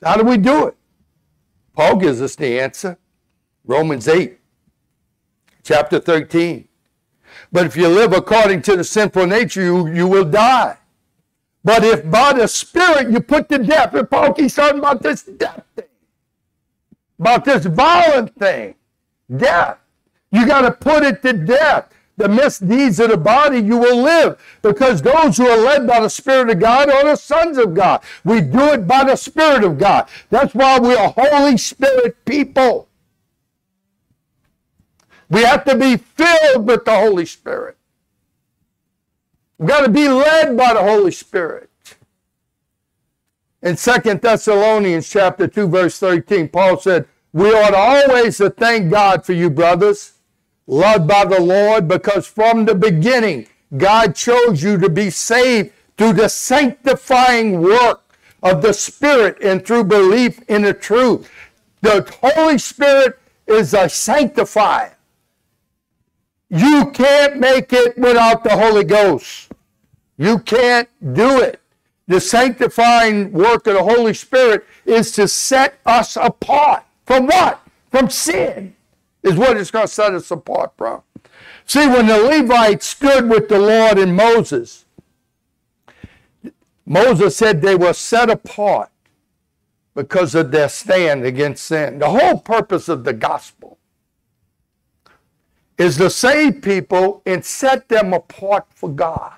How 0.04 0.16
do 0.16 0.24
we 0.24 0.38
do 0.38 0.68
it? 0.68 0.78
Paul 1.76 1.95
gives 1.95 2.22
us 2.22 2.36
the 2.36 2.60
answer. 2.60 3.00
Romans 3.66 4.08
8, 4.08 4.38
chapter 5.64 6.00
13. 6.00 6.66
But 7.52 7.66
if 7.66 7.78
you 7.78 7.88
live 7.88 8.14
according 8.14 8.62
to 8.64 8.76
the 8.76 8.84
sinful 8.84 9.28
nature, 9.28 9.64
you, 9.64 9.88
you 9.88 10.08
will 10.08 10.26
die. 10.26 10.78
But 11.64 11.84
if 11.84 12.10
by 12.10 12.34
the 12.34 12.48
Spirit 12.48 13.10
you 13.10 13.20
put 13.20 13.50
to 13.50 13.58
death, 13.58 13.93
and 13.93 14.10
Paul 14.10 14.34
keeps 14.34 14.56
talking 14.56 14.80
about 14.80 15.02
this 15.02 15.24
death 15.24 15.64
thing, 15.76 15.86
about 17.20 17.45
this 17.45 17.66
violent 17.66 18.36
thing, 18.36 18.76
death. 19.36 19.78
You 20.32 20.45
got 20.45 20.62
to 20.62 20.72
put 20.72 21.04
it 21.04 21.22
to 21.24 21.34
death. 21.34 21.89
The 22.18 22.28
misdeeds 22.28 23.00
of 23.00 23.12
the 23.12 23.18
body, 23.18 23.60
you 23.60 23.78
will 23.78 24.02
live. 24.02 24.39
Because 24.62 25.02
those 25.02 25.38
who 25.38 25.48
are 25.48 25.58
led 25.58 25.86
by 25.86 26.00
the 26.00 26.10
Spirit 26.10 26.50
of 26.50 26.60
God 26.60 26.89
are 26.89 27.04
the 27.04 27.16
sons 27.16 27.58
of 27.58 27.76
God. 27.76 28.02
We 28.24 28.41
do 28.41 28.74
it 28.74 28.88
by 28.88 29.04
the 29.04 29.16
Spirit 29.16 29.64
of 29.64 29.78
God. 29.78 30.10
That's 30.30 30.56
why 30.56 30.80
we 30.80 30.95
are 30.95 31.14
Holy 31.16 31.58
Spirit 31.58 32.26
people. 32.26 32.87
We 35.30 35.44
have 35.44 35.66
to 35.66 35.76
be 35.76 35.98
filled 35.98 36.68
with 36.68 36.86
the 36.86 36.96
Holy 36.96 37.26
Spirit. 37.26 37.78
We've 39.58 39.70
got 39.70 39.82
to 39.82 39.90
be 39.90 40.08
led 40.08 40.56
by 40.56 40.74
the 40.74 40.82
Holy 40.82 41.12
Spirit. 41.12 41.70
In 43.62 43.76
Second 43.76 44.22
Thessalonians 44.22 45.10
chapter 45.10 45.48
2, 45.48 45.68
verse 45.68 46.00
13, 46.00 46.50
Paul 46.50 46.78
said, 46.78 47.08
We 47.34 47.52
ought 47.52 47.74
always 47.74 48.38
to 48.38 48.52
thank 48.52 48.92
God 48.92 49.26
for 49.26 49.34
you, 49.34 49.50
brothers, 49.50 50.14
loved 50.68 51.08
by 51.08 51.26
the 51.26 51.42
Lord, 51.42 51.88
because 51.88 52.28
from 52.28 52.66
the 52.66 52.76
beginning 52.76 53.48
God 53.76 54.16
chose 54.16 54.62
you 54.64 54.78
to 54.78 54.90
be 54.90 55.10
saved 55.10 55.72
through 55.98 56.14
the 56.14 56.30
sanctifying 56.30 57.62
work 57.62 58.04
of 58.44 58.62
the 58.62 58.74
Spirit 58.74 59.42
and 59.42 59.66
through 59.66 59.86
belief 59.86 60.40
in 60.48 60.62
the 60.62 60.74
truth. 60.74 61.30
The 61.82 62.08
Holy 62.22 62.60
Spirit 62.60 63.20
is 63.48 63.74
a 63.74 63.90
sanctifier. 63.90 64.97
You 66.50 66.91
can't 66.91 67.39
make 67.39 67.74
it 67.74 67.98
without 67.98 68.43
the 68.43 68.58
Holy 68.58 68.84
Ghost. 68.84 69.52
You 70.18 70.39
can't 70.39 70.89
do 71.14 71.41
it. 71.41 71.62
The 72.08 72.22
sanctifying 72.22 73.34
work 73.34 73.68
of 73.68 73.74
the 73.74 73.84
Holy 73.84 74.14
Spirit 74.14 74.66
is 74.86 75.12
to 75.14 75.28
set 75.28 75.80
us 75.86 76.16
apart. 76.16 76.86
From 77.06 77.28
what? 77.28 77.62
From 77.91 78.10
sin, 78.10 78.76
is 79.24 79.36
what 79.36 79.58
it's 79.58 79.72
going 79.72 79.88
to 79.88 79.93
set 79.93 80.14
us 80.14 80.32
apart 80.32 80.72
from. 80.78 81.02
See, 81.66 81.86
when 81.88 82.08
the 82.08 82.20
Levites 82.20 82.88
stood 82.88 83.30
with 83.30 83.50
the 83.50 83.60
Lord 83.60 83.98
and 83.98 84.16
Moses, 84.16 84.86
Moses 86.86 87.36
said 87.36 87.62
they 87.62 87.76
were 87.76 87.93
set 87.93 88.30
apart 88.30 88.89
because 89.93 90.34
of 90.34 90.52
their 90.52 90.70
stand 90.70 91.26
against 91.26 91.66
sin. 91.66 92.00
The 92.00 92.10
whole 92.10 92.39
purpose 92.39 92.88
of 92.88 93.04
the 93.04 93.14
gospel 93.14 93.77
is 95.78 95.98
to 95.98 96.10
save 96.10 96.62
people 96.62 97.22
and 97.26 97.44
set 97.46 97.88
them 97.88 98.14
apart 98.14 98.66
for 98.74 98.90
God. 98.90 99.34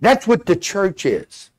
That's 0.00 0.26
what 0.26 0.46
the 0.46 0.56
church 0.56 1.06
is. 1.06 1.50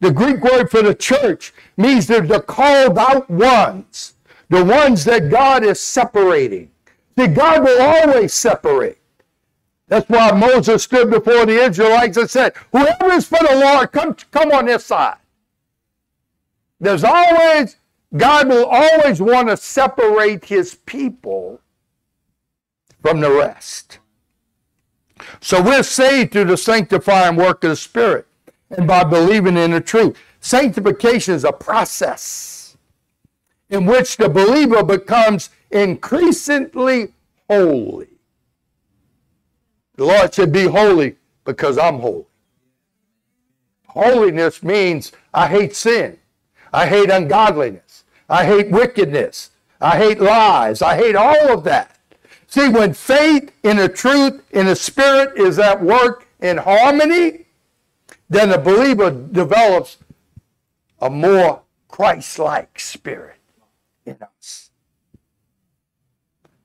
The 0.00 0.12
Greek 0.12 0.42
word 0.42 0.70
for 0.70 0.82
the 0.82 0.94
church 0.94 1.52
means 1.76 2.06
they're 2.06 2.20
the 2.20 2.40
called 2.40 2.98
out 2.98 3.28
ones, 3.30 4.14
the 4.48 4.64
ones 4.64 5.04
that 5.04 5.30
God 5.30 5.64
is 5.64 5.80
separating. 5.80 6.70
That 7.16 7.34
God 7.34 7.64
will 7.64 7.82
always 7.82 8.32
separate. 8.32 8.98
That's 9.88 10.08
why 10.08 10.30
Moses 10.32 10.84
stood 10.84 11.10
before 11.10 11.44
the 11.46 11.64
Israelites 11.64 12.16
and 12.16 12.30
said, 12.30 12.54
Whoever 12.72 13.12
is 13.12 13.26
for 13.26 13.40
the 13.40 13.56
Lord, 13.56 13.92
come, 13.92 14.14
come 14.30 14.52
on 14.52 14.66
this 14.66 14.86
side. 14.86 15.16
There's 16.78 17.04
always, 17.04 17.76
God 18.16 18.48
will 18.48 18.66
always 18.66 19.20
want 19.20 19.48
to 19.48 19.56
separate 19.56 20.44
his 20.44 20.76
people 20.86 21.60
from 23.02 23.20
the 23.20 23.30
rest. 23.30 23.98
So 25.40 25.62
we're 25.62 25.82
saved 25.82 26.32
through 26.32 26.46
the 26.46 26.56
sanctifying 26.56 27.36
work 27.36 27.64
of 27.64 27.70
the 27.70 27.76
Spirit 27.76 28.26
and 28.70 28.86
by 28.86 29.04
believing 29.04 29.56
in 29.56 29.72
the 29.72 29.80
truth. 29.80 30.16
Sanctification 30.40 31.34
is 31.34 31.44
a 31.44 31.52
process 31.52 32.76
in 33.68 33.86
which 33.86 34.16
the 34.16 34.28
believer 34.28 34.82
becomes 34.82 35.50
increasingly 35.70 37.12
holy. 37.48 38.08
The 39.96 40.04
Lord 40.04 40.34
said, 40.34 40.52
Be 40.52 40.64
holy 40.64 41.16
because 41.44 41.78
I'm 41.78 42.00
holy. 42.00 42.24
Holiness 43.88 44.62
means 44.62 45.12
I 45.34 45.48
hate 45.48 45.74
sin. 45.74 46.18
I 46.72 46.86
hate 46.86 47.10
ungodliness. 47.10 48.04
I 48.28 48.44
hate 48.46 48.70
wickedness. 48.70 49.50
I 49.80 49.98
hate 49.98 50.20
lies. 50.20 50.82
I 50.82 50.96
hate 50.96 51.16
all 51.16 51.52
of 51.52 51.64
that. 51.64 51.98
See, 52.50 52.68
when 52.68 52.94
faith 52.94 53.52
in 53.62 53.76
the 53.76 53.88
truth, 53.88 54.42
in 54.50 54.66
the 54.66 54.74
spirit 54.74 55.38
is 55.38 55.60
at 55.60 55.80
work 55.80 56.26
in 56.40 56.56
harmony, 56.56 57.46
then 58.28 58.48
the 58.48 58.58
believer 58.58 59.12
develops 59.12 59.98
a 61.00 61.08
more 61.08 61.62
Christ 61.86 62.40
like 62.40 62.80
spirit 62.80 63.38
in 64.04 64.16
us. 64.20 64.70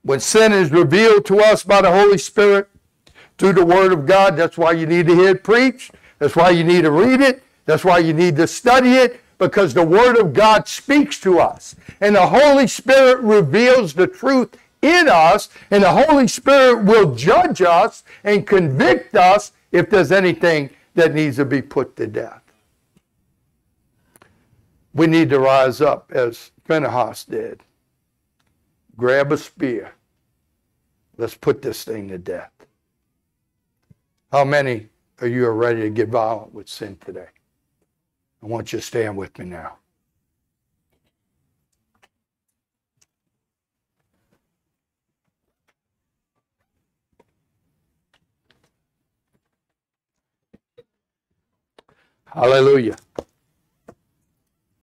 When 0.02 0.20
sin 0.20 0.54
is 0.54 0.72
revealed 0.72 1.24
to 1.28 1.40
us 1.40 1.62
by 1.62 1.84
the 1.84 1.92
Holy 1.92 2.18
Spirit 2.18 2.68
through 3.38 3.54
the 3.54 3.66
Word 3.66 3.94
of 3.94 4.08
God, 4.08 4.36
that's 4.36 4.58
why 4.58 4.72
you 4.72 4.88
need 4.88 5.06
to 5.06 5.16
hear 5.16 5.30
it 5.30 5.44
preached. 5.44 5.92
That's 6.18 6.36
why 6.36 6.50
you 6.50 6.64
need 6.64 6.82
to 6.82 6.92
read 6.92 7.22
it. 7.22 7.44
That's 7.66 7.86
why 7.86 8.00
you 8.00 8.14
need 8.14 8.38
to 8.38 8.48
study 8.48 8.94
it 8.94 9.22
because 9.38 9.76
the 9.76 9.86
Word 9.86 10.18
of 10.18 10.34
God 10.34 10.68
speaks 10.68 11.20
to 11.20 11.38
us. 11.40 11.76
And 12.02 12.16
the 12.16 12.26
Holy 12.26 12.66
Spirit 12.66 13.20
reveals 13.20 13.94
the 13.94 14.08
truth 14.08 14.58
in 14.86 15.10
us, 15.10 15.50
and 15.72 15.84
the 15.84 15.92
Holy 15.92 16.28
Spirit 16.28 16.84
will 16.84 17.16
judge 17.16 17.62
us 17.62 18.04
and 18.24 18.46
convict 18.46 19.16
us 19.16 19.52
if 19.72 19.90
there's 19.90 20.12
anything 20.12 20.70
that 20.94 21.14
needs 21.14 21.38
to 21.38 21.46
be 21.46 21.62
put 21.62 21.96
to 21.98 22.08
death. 22.08 22.42
We 24.94 25.08
need 25.08 25.30
to 25.32 25.40
rise 25.40 25.82
up 25.82 26.12
as 26.14 26.52
Phinehas 26.64 27.26
did. 27.26 27.64
Grab 28.96 29.32
a 29.32 29.38
spear. 29.38 29.94
Let's 31.18 31.36
put 31.36 31.62
this 31.62 31.84
thing 31.84 32.08
to 32.10 32.18
death. 32.18 32.52
How 34.32 34.46
many 34.46 34.90
of 35.20 35.30
you 35.30 35.46
are 35.46 35.54
ready 35.54 35.82
to 35.82 35.90
get 35.90 36.10
violent 36.10 36.54
with 36.54 36.70
sin 36.70 36.98
today? 37.04 37.28
I 38.42 38.46
want 38.46 38.72
you 38.72 38.80
to 38.80 38.86
stand 38.86 39.18
with 39.18 39.38
me 39.38 39.46
now. 39.46 39.78
Aleluia. 52.36 52.96